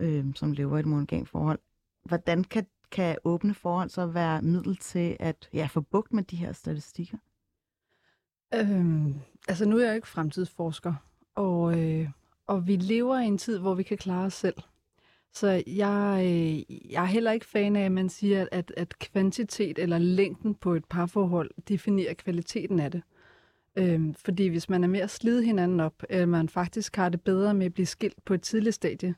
øh, 0.00 0.24
som 0.34 0.52
lever 0.52 0.76
i 0.76 0.80
et 0.80 0.86
monogamt 0.86 1.28
forhold. 1.28 1.58
Hvordan 2.04 2.44
kan, 2.44 2.66
kan 2.90 3.16
åbne 3.24 3.54
forhold 3.54 3.88
så 3.90 4.06
være 4.06 4.42
middel 4.42 4.76
til 4.76 5.16
at 5.20 5.48
ja, 5.52 5.68
få 5.70 5.80
bugt 5.80 6.12
med 6.12 6.22
de 6.22 6.36
her 6.36 6.52
statistikker? 6.52 7.18
Øhm, 8.54 9.14
altså 9.48 9.68
nu 9.68 9.78
er 9.78 9.86
jeg 9.86 9.94
ikke 9.94 10.08
fremtidsforsker, 10.08 10.94
og, 11.34 11.80
øh, 11.80 12.08
og 12.46 12.66
vi 12.66 12.76
lever 12.76 13.18
i 13.18 13.26
en 13.26 13.38
tid, 13.38 13.58
hvor 13.58 13.74
vi 13.74 13.82
kan 13.82 13.98
klare 13.98 14.26
os 14.26 14.34
selv. 14.34 14.56
Så 15.32 15.62
jeg, 15.66 16.22
øh, 16.24 16.76
jeg 16.92 17.02
er 17.02 17.06
heller 17.06 17.32
ikke 17.32 17.46
fan 17.46 17.76
af, 17.76 17.84
at 17.84 17.92
man 17.92 18.08
siger, 18.08 18.46
at, 18.52 18.72
at 18.76 18.98
kvantitet 18.98 19.78
eller 19.78 19.98
længden 19.98 20.54
på 20.54 20.74
et 20.74 20.84
parforhold 20.84 21.50
definerer 21.68 22.14
kvaliteten 22.14 22.80
af 22.80 22.90
det. 22.90 23.02
Øhm, 23.78 24.14
fordi 24.14 24.46
hvis 24.46 24.68
man 24.68 24.84
er 24.84 24.88
med 24.88 25.00
at 25.00 25.10
slide 25.10 25.44
hinanden 25.44 25.80
op, 25.80 26.02
eller 26.08 26.26
man 26.26 26.48
faktisk 26.48 26.96
har 26.96 27.08
det 27.08 27.20
bedre 27.20 27.54
med 27.54 27.66
at 27.66 27.74
blive 27.74 27.86
skilt 27.86 28.24
på 28.24 28.34
et 28.34 28.42
tidligt 28.42 28.74
stadie, 28.74 29.14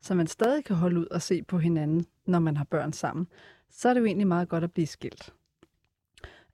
så 0.00 0.14
man 0.14 0.26
stadig 0.26 0.64
kan 0.64 0.76
holde 0.76 1.00
ud 1.00 1.06
og 1.06 1.22
se 1.22 1.42
på 1.42 1.58
hinanden, 1.58 2.06
når 2.26 2.38
man 2.38 2.56
har 2.56 2.64
børn 2.64 2.92
sammen, 2.92 3.26
så 3.70 3.88
er 3.88 3.94
det 3.94 4.00
jo 4.00 4.06
egentlig 4.06 4.26
meget 4.26 4.48
godt 4.48 4.64
at 4.64 4.72
blive 4.72 4.86
skilt. 4.86 5.32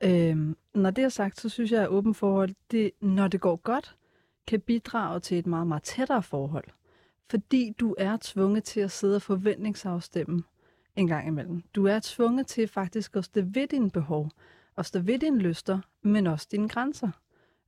Øhm, 0.04 0.56
når 0.74 0.90
det 0.90 1.04
er 1.04 1.08
sagt, 1.08 1.40
så 1.40 1.48
synes 1.48 1.72
jeg, 1.72 1.82
at 1.82 1.88
åben 1.88 2.14
forhold, 2.14 2.50
det, 2.70 2.90
når 3.00 3.28
det 3.28 3.40
går 3.40 3.56
godt, 3.56 3.96
kan 4.46 4.60
bidrage 4.60 5.20
til 5.20 5.38
et 5.38 5.46
meget, 5.46 5.66
meget 5.66 5.82
tættere 5.82 6.22
forhold. 6.22 6.64
Fordi 7.30 7.74
du 7.80 7.94
er 7.98 8.18
tvunget 8.20 8.64
til 8.64 8.80
at 8.80 8.90
sidde 8.90 9.16
og 9.16 9.22
forventningsafstemme 9.22 10.42
en 10.96 11.06
gang 11.06 11.28
imellem. 11.28 11.62
Du 11.74 11.86
er 11.86 12.00
tvunget 12.02 12.46
til 12.46 12.68
faktisk 12.68 13.16
at 13.16 13.24
stå 13.24 13.40
ved 13.44 13.68
dine 13.68 13.90
behov, 13.90 14.30
og 14.76 14.86
stå 14.86 14.98
ved 14.98 15.18
dine 15.18 15.38
lyster, 15.38 15.78
men 16.02 16.26
også 16.26 16.48
dine 16.50 16.68
grænser. 16.68 17.10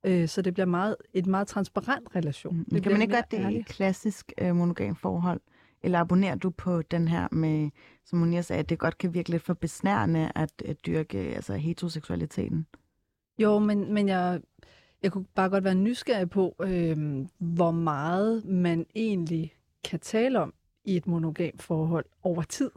Øh, 0.04 0.28
så 0.28 0.42
det 0.42 0.54
bliver 0.54 0.66
meget, 0.66 0.96
et 1.14 1.26
meget 1.26 1.46
transparent 1.46 2.16
relation. 2.16 2.56
Mm. 2.56 2.64
Det 2.64 2.82
kan 2.82 2.92
man 2.92 3.02
ikke 3.02 3.12
gøre 3.12 3.22
det 3.30 3.52
i 3.52 3.62
klassisk 3.62 4.32
øh, 4.38 4.56
monogam 4.56 4.96
forhold? 4.96 5.40
Eller 5.82 5.98
abonnerer 5.98 6.34
du 6.34 6.50
på 6.50 6.82
den 6.82 7.08
her 7.08 7.28
med, 7.32 7.70
som 8.04 8.18
Monia 8.18 8.42
sagde, 8.42 8.60
at 8.60 8.68
det 8.68 8.78
godt 8.78 8.98
kan 8.98 9.14
virke 9.14 9.30
lidt 9.30 9.42
for 9.42 9.54
besnærende 9.54 10.32
at, 10.34 10.62
at 10.64 10.86
dyrke 10.86 11.18
altså 11.18 11.54
heteroseksualiteten? 11.54 12.66
Jo, 13.38 13.58
men, 13.58 13.94
men 13.94 14.08
jeg, 14.08 14.40
jeg 15.02 15.12
kunne 15.12 15.24
bare 15.34 15.50
godt 15.50 15.64
være 15.64 15.74
nysgerrig 15.74 16.30
på, 16.30 16.56
øh, 16.62 17.26
hvor 17.38 17.70
meget 17.70 18.44
man 18.44 18.86
egentlig 18.94 19.54
kan 19.84 20.00
tale 20.00 20.40
om 20.40 20.54
i 20.84 20.96
et 20.96 21.06
monogam 21.06 21.58
forhold 21.58 22.04
over 22.22 22.42
tid. 22.42 22.70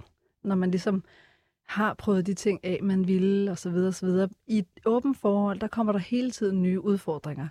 Når 0.44 0.56
man 0.56 0.72
ligesom 0.72 1.04
har 1.72 1.94
prøvet 1.94 2.28
de 2.28 2.34
ting 2.34 2.60
af, 2.64 2.80
man 2.84 3.08
ville, 3.08 3.52
og 3.52 3.58
så 3.58 3.70
videre, 3.70 3.88
og 3.88 3.94
så 3.94 4.06
videre. 4.06 4.30
I 4.48 4.58
et 4.58 4.68
åbent 4.86 5.18
forhold, 5.18 5.60
der 5.60 5.68
kommer 5.68 5.94
der 5.94 6.00
hele 6.00 6.32
tiden 6.32 6.62
nye 6.62 6.82
udfordringer. 6.82 7.48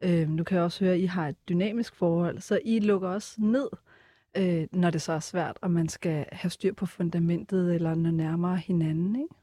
Øh, 0.00 0.28
nu 0.28 0.44
kan 0.44 0.56
jeg 0.56 0.64
også 0.64 0.84
høre, 0.84 0.94
at 0.94 1.00
I 1.00 1.04
har 1.04 1.28
et 1.28 1.48
dynamisk 1.48 1.94
forhold, 1.94 2.40
så 2.40 2.58
I 2.64 2.80
lukker 2.80 3.08
også 3.08 3.34
ned, 3.38 3.68
øh, 4.36 4.66
når 4.72 4.90
det 4.90 5.02
så 5.02 5.12
er 5.12 5.20
svært, 5.20 5.58
og 5.62 5.70
man 5.70 5.88
skal 5.88 6.26
have 6.32 6.50
styr 6.50 6.72
på 6.72 6.86
fundamentet, 6.86 7.74
eller 7.74 7.94
nå 7.94 8.10
nærmere 8.10 8.56
hinanden, 8.56 9.16
ikke? 9.16 9.34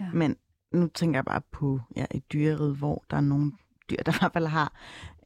Ja. 0.00 0.10
Men 0.14 0.36
nu 0.72 0.86
tænker 0.86 1.18
jeg 1.18 1.24
bare 1.24 1.42
på 1.52 1.80
ja, 1.96 2.04
et 2.10 2.32
dyreriget, 2.32 2.76
hvor 2.76 3.04
der 3.10 3.16
er 3.16 3.20
nogle 3.20 3.52
dyr, 3.90 3.96
der 3.96 4.12
i 4.12 4.16
hvert 4.20 4.32
fald 4.32 4.46
har 4.46 4.72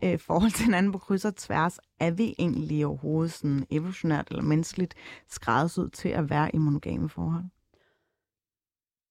øh, 0.05 0.19
forhold 0.19 0.51
til 0.51 0.65
hinanden 0.65 0.93
på 0.93 0.99
kryds 0.99 1.25
og 1.25 1.37
tværs. 1.37 1.79
Er 2.01 2.11
vi 2.11 2.35
egentlig 2.39 2.87
overhovedet 2.87 3.33
sådan 3.33 3.67
evolutionært 3.71 4.29
eller 4.29 4.43
menneskeligt 4.43 4.95
skræddersyet 5.29 5.93
til 5.93 6.09
at 6.09 6.31
være 6.31 6.55
i 6.55 6.59
monogame 6.59 7.09
forhold? 7.09 7.45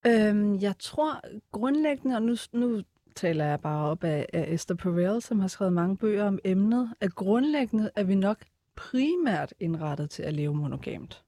Øhm, 0.07 0.55
jeg 0.59 0.77
tror 0.79 1.21
grundlæggende, 1.51 2.15
og 2.15 2.21
nu, 2.21 2.35
nu 2.53 2.81
taler 3.15 3.45
jeg 3.45 3.61
bare 3.61 3.89
op 3.89 4.03
af, 4.03 4.29
af 4.33 4.53
Esther 4.53 4.75
Perel, 4.75 5.21
som 5.21 5.39
har 5.39 5.47
skrevet 5.47 5.73
mange 5.73 5.97
bøger 5.97 6.23
om 6.23 6.39
emnet, 6.43 6.93
at 7.01 7.15
grundlæggende 7.15 7.91
er 7.95 8.03
vi 8.03 8.15
nok 8.15 8.37
primært 8.75 9.53
indrettet 9.59 10.09
til 10.09 10.23
at 10.23 10.33
leve 10.33 10.55
monogamt. 10.55 11.23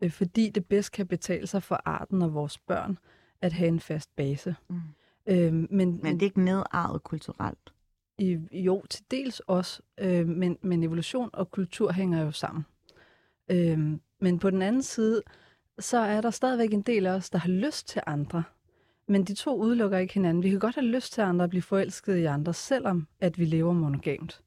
Øh, 0.00 0.10
fordi 0.10 0.50
det 0.50 0.66
bedst 0.66 0.92
kan 0.92 1.06
betale 1.06 1.46
sig 1.46 1.62
for 1.62 1.80
arten 1.84 2.22
og 2.22 2.34
vores 2.34 2.58
børn 2.58 2.98
at 3.40 3.52
have 3.52 3.68
en 3.68 3.80
fast 3.80 4.16
base. 4.16 4.56
Mm. 4.68 4.80
Øhm, 5.26 5.66
men, 5.70 6.00
Men 6.02 6.14
det 6.14 6.22
er 6.22 6.26
ikke 6.26 6.40
nedarvet 6.44 7.02
kulturelt. 7.02 7.72
i, 8.18 8.38
jo, 8.52 8.82
til 8.90 9.04
dels 9.10 9.40
også, 9.40 9.82
øh, 9.98 10.28
men, 10.28 10.58
men 10.62 10.82
evolution 10.82 11.30
og 11.32 11.50
kultur 11.50 11.92
hænger 11.92 12.22
jo 12.22 12.30
sammen. 12.30 12.66
Øh, 13.50 13.78
men 14.20 14.38
på 14.38 14.50
den 14.50 14.62
anden 14.62 14.82
side, 14.82 15.22
så 15.78 15.98
er 15.98 16.20
der 16.20 16.30
stadigvæk 16.30 16.72
en 16.72 16.82
del 16.82 17.06
af 17.06 17.12
os, 17.12 17.30
der 17.30 17.38
har 17.38 17.48
lyst 17.48 17.88
til 17.88 18.02
andre. 18.06 18.42
Men 19.06 19.24
de 19.24 19.34
to 19.34 19.56
udelukker 19.56 19.98
ikke 19.98 20.14
hinanden. 20.14 20.42
Vi 20.42 20.50
kan 20.50 20.58
godt 20.58 20.74
have 20.74 20.86
lyst 20.86 21.12
til 21.12 21.20
andre 21.20 21.44
at 21.44 21.50
blive 21.50 21.62
forelsket 21.62 22.16
i 22.16 22.24
andre, 22.24 22.54
selvom 22.54 23.06
at 23.20 23.38
vi 23.38 23.44
lever 23.44 23.72
monogamt. 23.72 24.40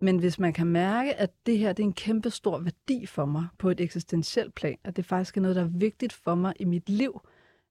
Men 0.00 0.18
hvis 0.18 0.38
man 0.38 0.52
kan 0.52 0.66
mærke, 0.66 1.14
at 1.14 1.30
det 1.46 1.58
her 1.58 1.72
det 1.72 1.82
er 1.82 1.86
en 1.86 1.92
kæmpe 1.92 2.30
stor 2.30 2.58
værdi 2.58 3.06
for 3.06 3.24
mig 3.24 3.46
på 3.58 3.70
et 3.70 3.80
eksistentielt 3.80 4.54
plan, 4.54 4.78
at 4.84 4.96
det 4.96 5.04
faktisk 5.04 5.36
er 5.36 5.40
noget, 5.40 5.56
der 5.56 5.62
er 5.62 5.68
vigtigt 5.72 6.12
for 6.12 6.34
mig 6.34 6.54
i 6.60 6.64
mit 6.64 6.88
liv, 6.88 7.20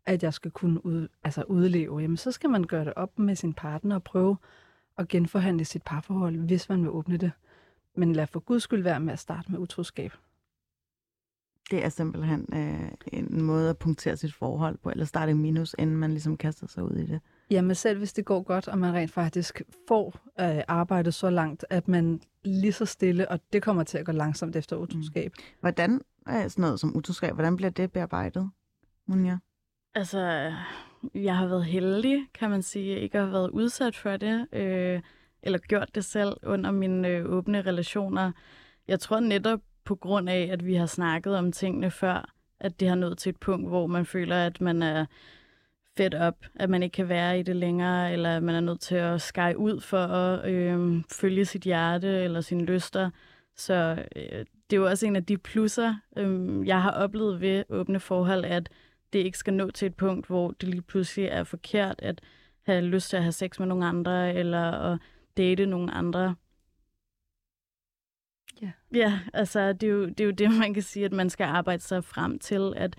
at 0.06 0.24
jeg 0.24 0.34
skal 0.34 0.52
kunne 0.52 0.86
ud, 0.86 1.08
altså 1.24 1.44
udleve, 1.44 2.00
jamen 2.00 2.18
så 2.18 2.32
skal 2.32 2.50
man 2.50 2.64
gøre 2.64 2.86
det 2.86 2.94
op 2.96 3.20
med 3.20 3.36
sin 3.36 3.54
partner 3.54 3.96
og 3.96 4.04
prøve 4.04 4.38
at 4.98 5.08
genforhandle 5.08 5.66
sit 5.66 5.84
parforhold, 5.84 6.38
hvis 6.38 6.70
man 6.70 6.82
vil 6.82 6.90
åbne 6.90 7.18
det. 7.18 7.32
Men 7.96 8.14
lad 8.14 8.28
for 8.28 8.40
guds 8.40 8.64
skyld 8.64 8.84
være 8.84 9.00
med 9.00 9.14
at 9.14 9.20
starte 9.20 9.52
med 9.52 9.60
utroskab. 9.60 10.14
Det 11.72 11.86
er 11.86 11.90
simpelthen 11.90 12.48
øh, 12.54 12.92
en 13.14 13.42
måde 13.44 13.70
at 13.70 13.78
punktere 13.78 14.18
sit 14.18 14.34
forhold 14.34 14.78
på, 14.78 14.90
eller 14.90 15.06
starte 15.06 15.32
i 15.32 15.36
minus, 15.36 15.76
inden 15.80 15.98
man 15.98 16.10
ligesom 16.12 16.38
kaster 16.38 16.68
sig 16.68 16.84
ud 16.84 16.96
i 16.96 17.06
det. 17.06 17.22
Jamen 17.52 17.76
selv 17.76 17.98
hvis 17.98 18.14
det 18.14 18.26
går 18.26 18.42
godt, 18.42 18.68
og 18.68 18.78
man 18.78 18.94
rent 18.94 19.12
faktisk 19.12 19.62
får 19.88 20.20
øh, 20.40 20.62
arbejdet 20.68 21.14
så 21.14 21.30
langt, 21.30 21.66
at 21.70 21.88
man 21.88 22.22
lige 22.44 22.74
så 22.74 22.86
stille, 22.86 23.32
og 23.32 23.40
det 23.54 23.64
kommer 23.64 23.84
til 23.84 23.98
at 23.98 24.06
gå 24.06 24.12
langsomt 24.12 24.56
efter 24.56 24.76
utroskab. 24.76 25.32
Mm. 25.38 25.44
Hvordan 25.60 26.02
er 26.28 26.48
sådan 26.48 26.62
noget 26.62 26.80
som 26.80 26.98
utroskab, 26.98 27.34
hvordan 27.34 27.56
bliver 27.56 27.70
det 27.70 27.92
bearbejdet, 27.92 28.50
Munja? 29.08 29.38
Altså, 29.96 30.52
jeg 31.14 31.38
har 31.38 31.48
været 31.48 31.66
heldig, 31.66 32.28
kan 32.34 32.50
man 32.50 32.62
sige, 32.62 33.00
ikke 33.00 33.18
at 33.18 33.24
have 33.24 33.34
været 33.34 33.50
udsat 33.50 33.96
for 33.96 34.18
det, 34.18 34.48
øh, 34.54 35.02
eller 35.44 35.60
gjort 35.60 35.96
det 35.96 36.06
selv 36.06 36.38
under 36.44 36.72
mine 36.72 37.08
øh, 37.08 37.26
åbne 37.26 37.62
relationer. 37.62 38.32
Jeg 38.88 39.00
tror 39.00 39.20
netop 39.20 39.60
på 39.86 39.96
grund 39.96 40.30
af, 40.30 40.50
at 40.52 40.66
vi 40.66 40.76
har 40.76 40.86
snakket 40.86 41.38
om 41.38 41.52
tingene 41.52 41.92
før, 41.92 42.34
at 42.60 42.80
det 42.80 42.88
har 42.88 42.96
nået 42.96 43.18
til 43.18 43.30
et 43.30 43.40
punkt, 43.40 43.70
hvor 43.70 43.88
man 43.88 44.06
føler, 44.06 44.46
at 44.46 44.62
man 44.62 44.84
er 44.84 45.06
fedt 45.98 46.16
op, 46.16 46.46
at 46.56 46.70
man 46.70 46.84
ikke 46.84 46.94
kan 46.94 47.10
være 47.10 47.40
i 47.40 47.44
det 47.44 47.56
længere, 47.56 48.14
eller 48.14 48.38
at 48.38 48.44
man 48.44 48.56
er 48.56 48.60
nødt 48.60 48.82
til 48.82 48.96
at 48.96 49.22
skære 49.22 49.58
ud 49.58 49.82
for 49.82 49.98
at 49.98 50.52
øh, 50.52 51.04
følge 51.12 51.46
sit 51.46 51.62
hjerte 51.62 52.08
eller 52.08 52.42
sine 52.42 52.66
lyster. 52.66 53.10
Så 53.56 54.06
øh, 54.16 54.46
det 54.70 54.76
er 54.76 54.82
jo 54.82 54.90
også 54.90 55.06
en 55.06 55.16
af 55.16 55.26
de 55.26 55.38
plusser, 55.38 55.96
øh, 56.18 56.68
jeg 56.68 56.82
har 56.82 56.92
oplevet 56.92 57.42
ved 57.42 57.64
åbne 57.70 58.00
forhold, 58.00 58.46
at 58.46 58.70
det 59.14 59.20
ikke 59.20 59.38
skal 59.38 59.54
nå 59.54 59.72
til 59.72 59.86
et 59.86 59.96
punkt, 59.96 60.28
hvor 60.28 60.52
det 60.52 60.70
lige 60.70 60.82
pludselig 60.82 61.26
er 61.26 61.44
forkert 61.44 61.96
at 62.00 62.22
have 62.64 62.82
lyst 62.82 63.10
til 63.10 63.18
at 63.18 63.24
have 63.24 63.32
sex 63.32 63.60
med 63.60 63.68
nogle 63.68 63.86
andre, 63.86 64.34
eller 64.34 64.72
at 64.72 65.00
date 65.38 65.66
nogle 65.66 65.92
andre. 65.92 66.36
Ja. 68.62 68.72
Ja, 68.94 69.20
altså 69.34 69.74
det 69.74 69.90
er, 69.90 69.94
jo, 69.94 70.06
det 70.06 70.20
er 70.20 70.26
jo 70.26 70.32
det, 70.32 70.52
man 70.60 70.74
kan 70.74 70.84
sige, 70.84 71.06
at 71.06 71.12
man 71.14 71.30
skal 71.30 71.44
arbejde 71.44 71.82
sig 71.84 72.04
frem 72.04 72.40
til, 72.40 72.74
at 72.76 72.96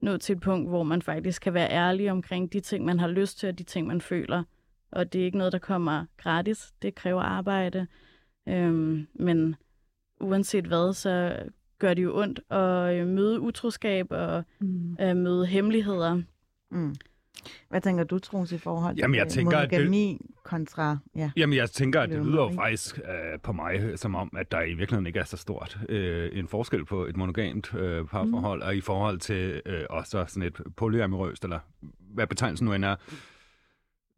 nå 0.00 0.16
til 0.16 0.36
et 0.36 0.40
punkt, 0.42 0.68
hvor 0.68 0.82
man 0.82 1.02
faktisk 1.02 1.42
kan 1.42 1.54
være 1.54 1.70
ærlig 1.70 2.10
omkring 2.10 2.52
de 2.52 2.60
ting, 2.60 2.84
man 2.84 2.98
har 3.00 3.08
lyst 3.08 3.38
til, 3.38 3.48
og 3.48 3.58
de 3.58 3.62
ting, 3.64 3.86
man 3.86 4.00
føler. 4.00 4.42
Og 4.92 5.12
det 5.12 5.20
er 5.20 5.24
ikke 5.24 5.38
noget, 5.38 5.52
der 5.52 5.58
kommer 5.58 6.04
gratis. 6.16 6.72
Det 6.82 6.94
kræver 6.94 7.22
arbejde. 7.22 7.86
Øhm, 8.48 9.06
men 9.14 9.56
uanset 10.20 10.64
hvad, 10.64 10.92
så 10.92 11.36
gør 11.78 11.94
det 11.94 12.02
jo 12.02 12.18
ondt 12.20 12.40
at 12.50 12.94
øh, 12.94 13.06
møde 13.06 13.40
utroskab 13.40 14.06
og 14.10 14.44
Mm. 14.60 14.96
øh, 15.00 15.16
møde 15.16 15.46
hemmeligheder. 15.46 16.22
Mm. 16.70 16.94
Hvad 17.68 17.80
tænker 17.80 18.04
du, 18.04 18.18
Troels, 18.18 18.52
i 18.52 18.58
forhold 18.58 18.94
til 18.96 19.00
Jamen, 19.00 19.14
jeg 19.14 19.24
øh, 19.24 19.30
tænker, 19.30 19.58
at 19.58 19.70
det- 19.70 19.78
monogami 19.78 20.20
kontra... 20.44 20.98
Ja. 21.16 21.30
Jamen, 21.36 21.56
jeg 21.56 21.70
tænker, 21.70 22.00
at 22.00 22.08
det 22.08 22.24
lyder 22.26 22.42
jo 22.42 22.52
faktisk 22.54 22.98
øh, 22.98 23.40
på 23.42 23.52
mig 23.52 23.98
som 23.98 24.14
om, 24.14 24.32
at 24.36 24.52
der 24.52 24.60
i 24.62 24.74
virkeligheden 24.74 25.06
ikke 25.06 25.18
er 25.18 25.24
så 25.24 25.36
stort 25.36 25.78
øh, 25.88 26.30
en 26.32 26.48
forskel 26.48 26.84
på 26.84 27.04
et 27.06 27.16
monogamt 27.16 27.74
øh, 27.74 28.04
parforhold, 28.06 28.60
mm. 28.62 28.66
og 28.66 28.76
i 28.76 28.80
forhold 28.80 29.18
til 29.18 29.62
øh, 29.66 29.80
også 29.90 30.24
sådan 30.28 30.42
et 30.42 30.60
polyamorøst, 30.76 31.44
eller 31.44 31.58
hvad 32.14 32.26
betegnelsen 32.26 32.64
nu 32.66 32.72
end 32.74 32.84
er. 32.84 32.96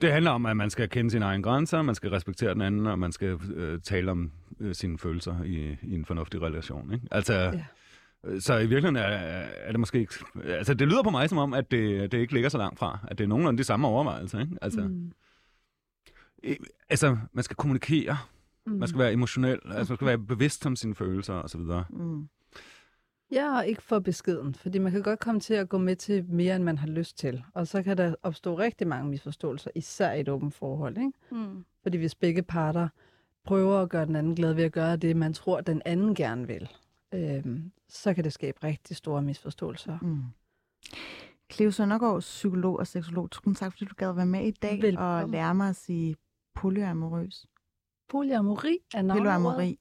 Det 0.00 0.12
handler 0.12 0.30
om, 0.30 0.46
at 0.46 0.56
man 0.56 0.70
skal 0.70 0.88
kende 0.88 1.11
sine 1.11 1.24
egne 1.24 1.42
grænser, 1.42 1.83
man 1.83 1.94
skal 1.94 2.11
respektere 2.11 2.54
den 2.54 2.61
anden, 2.62 2.87
og 2.87 2.98
man 2.98 3.12
skal 3.12 3.38
øh, 3.54 3.80
tale 3.80 4.11
om 4.11 4.33
øh, 4.61 4.74
sine 4.74 4.98
følelser 4.98 5.42
i, 5.44 5.76
i 5.83 5.94
en 5.94 6.04
fornuftig 6.04 6.42
relation. 6.42 6.92
Ikke? 6.94 7.06
Altså, 7.11 7.35
Ja. 7.35 7.64
Øh, 8.26 8.40
Så 8.40 8.54
i 8.54 8.66
virkeligheden 8.66 8.96
er, 8.96 9.02
er 9.02 9.70
det 9.70 9.80
måske 9.80 9.98
ikke... 9.98 10.14
Altså, 10.44 10.74
det 10.74 10.88
lyder 10.88 11.02
på 11.02 11.11
mig 11.11 11.28
som 11.28 11.38
om, 11.38 11.54
at 11.54 11.70
det, 11.70 12.12
det 12.12 12.18
ikke 12.18 12.33
ligger 12.33 12.48
så 12.48 12.59
langt 12.59 12.78
fra. 12.78 12.98
At 13.09 13.18
det 13.18 13.24
er 13.24 13.28
nogenlunde 13.28 13.59
de 13.59 13.64
samme 13.64 13.88
overvejelser. 13.88 14.40
Ikke? 14.40 14.56
Altså, 14.62 14.80
mm. 14.80 15.12
Mm. 16.44 16.54
altså, 16.88 17.16
man 17.33 17.44
skal 17.44 17.56
kommunikere. 17.56 18.16
Mm. 18.66 18.72
Man 18.72 18.88
skal 18.88 18.98
være 18.98 19.12
emotionel, 19.12 19.59
altså 19.64 19.92
man 19.92 19.96
skal 19.96 20.06
være 20.06 20.18
bevidst 20.18 20.66
om 20.66 20.76
sine 20.76 20.94
følelser 20.94 21.35
og 21.35 21.50
så 21.50 21.59
videre. 21.59 21.85
Mm. 21.90 22.28
Ja, 23.33 23.56
og 23.56 23.66
ikke 23.66 23.83
for 23.83 23.98
beskeden, 23.98 24.54
fordi 24.54 24.78
man 24.78 24.92
kan 24.92 25.02
godt 25.02 25.20
komme 25.20 25.40
til 25.40 25.54
at 25.54 25.68
gå 25.68 25.78
med 25.78 25.96
til 25.96 26.24
mere, 26.24 26.56
end 26.56 26.64
man 26.64 26.78
har 26.78 26.87
lyst 26.87 27.18
til. 27.18 27.42
Og 27.54 27.66
så 27.66 27.83
kan 27.83 27.96
der 27.96 28.14
opstå 28.22 28.59
rigtig 28.59 28.87
mange 28.87 29.11
misforståelser, 29.11 29.70
især 29.74 30.12
i 30.12 30.20
et 30.20 30.28
åbent 30.28 30.54
forhold. 30.54 30.96
Ikke? 30.98 31.12
Mm. 31.30 31.64
Fordi 31.83 31.98
hvis 31.98 32.14
begge 32.14 32.42
parter 32.42 32.88
prøver 33.44 33.83
at 33.83 33.88
gøre 33.88 34.06
den 34.06 34.16
anden 34.16 34.35
glad 34.35 34.52
ved 34.52 34.64
at 34.64 34.72
gøre 34.72 34.96
det, 34.96 35.16
man 35.16 35.33
tror, 35.33 35.61
den 35.61 35.83
anden 35.85 36.14
gerne 36.14 36.46
vil, 36.46 36.68
øhm, 37.14 37.72
så 37.88 38.14
kan 38.14 38.24
det 38.24 38.32
skabe 38.32 38.58
rigtig 38.64 38.96
store 38.96 39.22
misforståelser. 39.22 39.98
Mm. 40.02 40.22
Cleo 41.52 41.70
Søndergaard, 41.70 42.20
psykolog 42.20 42.78
og 42.78 42.86
seksolog. 42.86 43.30
Tusind 43.30 43.56
tak, 43.56 43.72
fordi 43.72 43.84
du 43.84 43.94
gad 43.94 44.12
være 44.12 44.26
med 44.26 44.46
i 44.46 44.50
dag 44.50 44.72
og 44.72 44.82
Velbekomme. 44.82 45.32
lære 45.32 45.54
mig 45.54 45.68
at 45.68 45.76
sige 45.76 46.16
polyamorøs. 46.54 47.46
Polyamori 48.08 48.78
er 48.94 49.02
navnet. 49.02 49.22
Polyamori. 49.22 49.78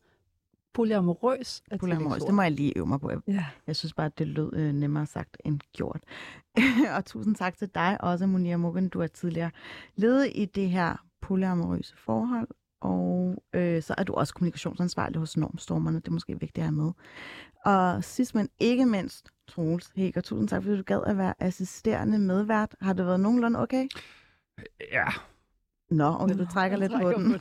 Polyamorøs 0.73 1.63
er 1.71 1.77
Polyamorøs. 1.77 2.23
Det 2.23 2.33
må 2.33 2.41
jeg 2.41 2.51
lige 2.51 2.77
øve 2.77 2.85
mig 2.87 2.99
på. 2.99 3.11
Ja. 3.27 3.45
Jeg 3.67 3.75
synes 3.75 3.93
bare, 3.93 4.05
at 4.05 4.19
det 4.19 4.27
lød 4.27 4.53
øh, 4.53 4.73
nemmere 4.73 5.05
sagt 5.05 5.37
end 5.45 5.59
gjort. 5.73 6.03
og 6.95 7.05
tusind 7.05 7.35
tak 7.35 7.57
til 7.57 7.69
dig 7.75 7.97
også, 8.03 8.25
Monia 8.25 8.57
Mugen. 8.57 8.89
Du 8.89 9.01
er 9.01 9.07
tidligere 9.07 9.51
ledet 9.95 10.31
i 10.35 10.45
det 10.45 10.69
her 10.69 11.05
polyamorøse 11.21 11.97
forhold. 11.97 12.47
Og 12.81 13.43
øh, 13.53 13.83
så 13.83 13.95
er 13.97 14.03
du 14.03 14.13
også 14.13 14.33
kommunikationsansvarlig 14.33 15.19
hos 15.19 15.37
Normstormerne. 15.37 15.99
Det 15.99 16.07
er 16.07 16.11
måske 16.11 16.39
vigtigt 16.39 16.57
at 16.57 16.63
have 16.63 16.75
med. 16.75 16.91
Og 17.65 18.03
sidst 18.03 18.35
men 18.35 18.49
ikke 18.59 18.85
mindst, 18.85 19.29
Troels 19.47 19.91
Hækker, 19.95 20.21
tusind 20.21 20.47
tak, 20.47 20.63
fordi 20.63 20.77
du 20.77 20.83
gad 20.83 21.01
at 21.05 21.17
være 21.17 21.33
assisterende 21.39 22.19
medvært. 22.19 22.75
Har 22.81 22.93
det 22.93 23.05
været 23.05 23.19
nogenlunde 23.19 23.59
okay? 23.59 23.87
Ja, 24.91 25.05
Nå, 25.91 26.07
og 26.07 26.29
du 26.29 26.45
trækker 26.45 26.77
lidt 26.77 26.91
på 27.01 27.11
den. 27.13 27.39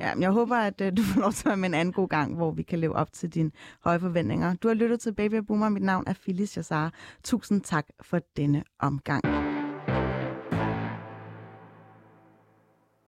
Ja, 0.00 0.14
men 0.14 0.22
jeg 0.22 0.30
håber, 0.30 0.56
at 0.56 0.80
uh, 0.80 0.86
du 0.96 1.02
får 1.02 1.20
lov 1.20 1.32
til 1.32 1.42
at 1.42 1.50
være 1.50 1.56
med 1.56 1.68
en 1.68 1.74
anden 1.74 1.92
god 1.92 2.08
gang, 2.08 2.34
hvor 2.34 2.50
vi 2.50 2.62
kan 2.62 2.78
leve 2.78 2.96
op 2.96 3.12
til 3.12 3.28
dine 3.34 3.50
høje 3.84 4.00
forventninger. 4.00 4.54
Du 4.54 4.68
har 4.68 4.74
lyttet 4.74 5.00
til 5.00 5.14
Baby 5.14 5.34
Boomer. 5.34 5.68
Mit 5.68 5.82
navn 5.82 6.04
er 6.06 6.12
Phyllis 6.12 6.56
Jassar. 6.56 6.92
Tusind 7.24 7.60
tak 7.60 7.86
for 8.02 8.20
denne 8.36 8.64
omgang. 8.78 9.47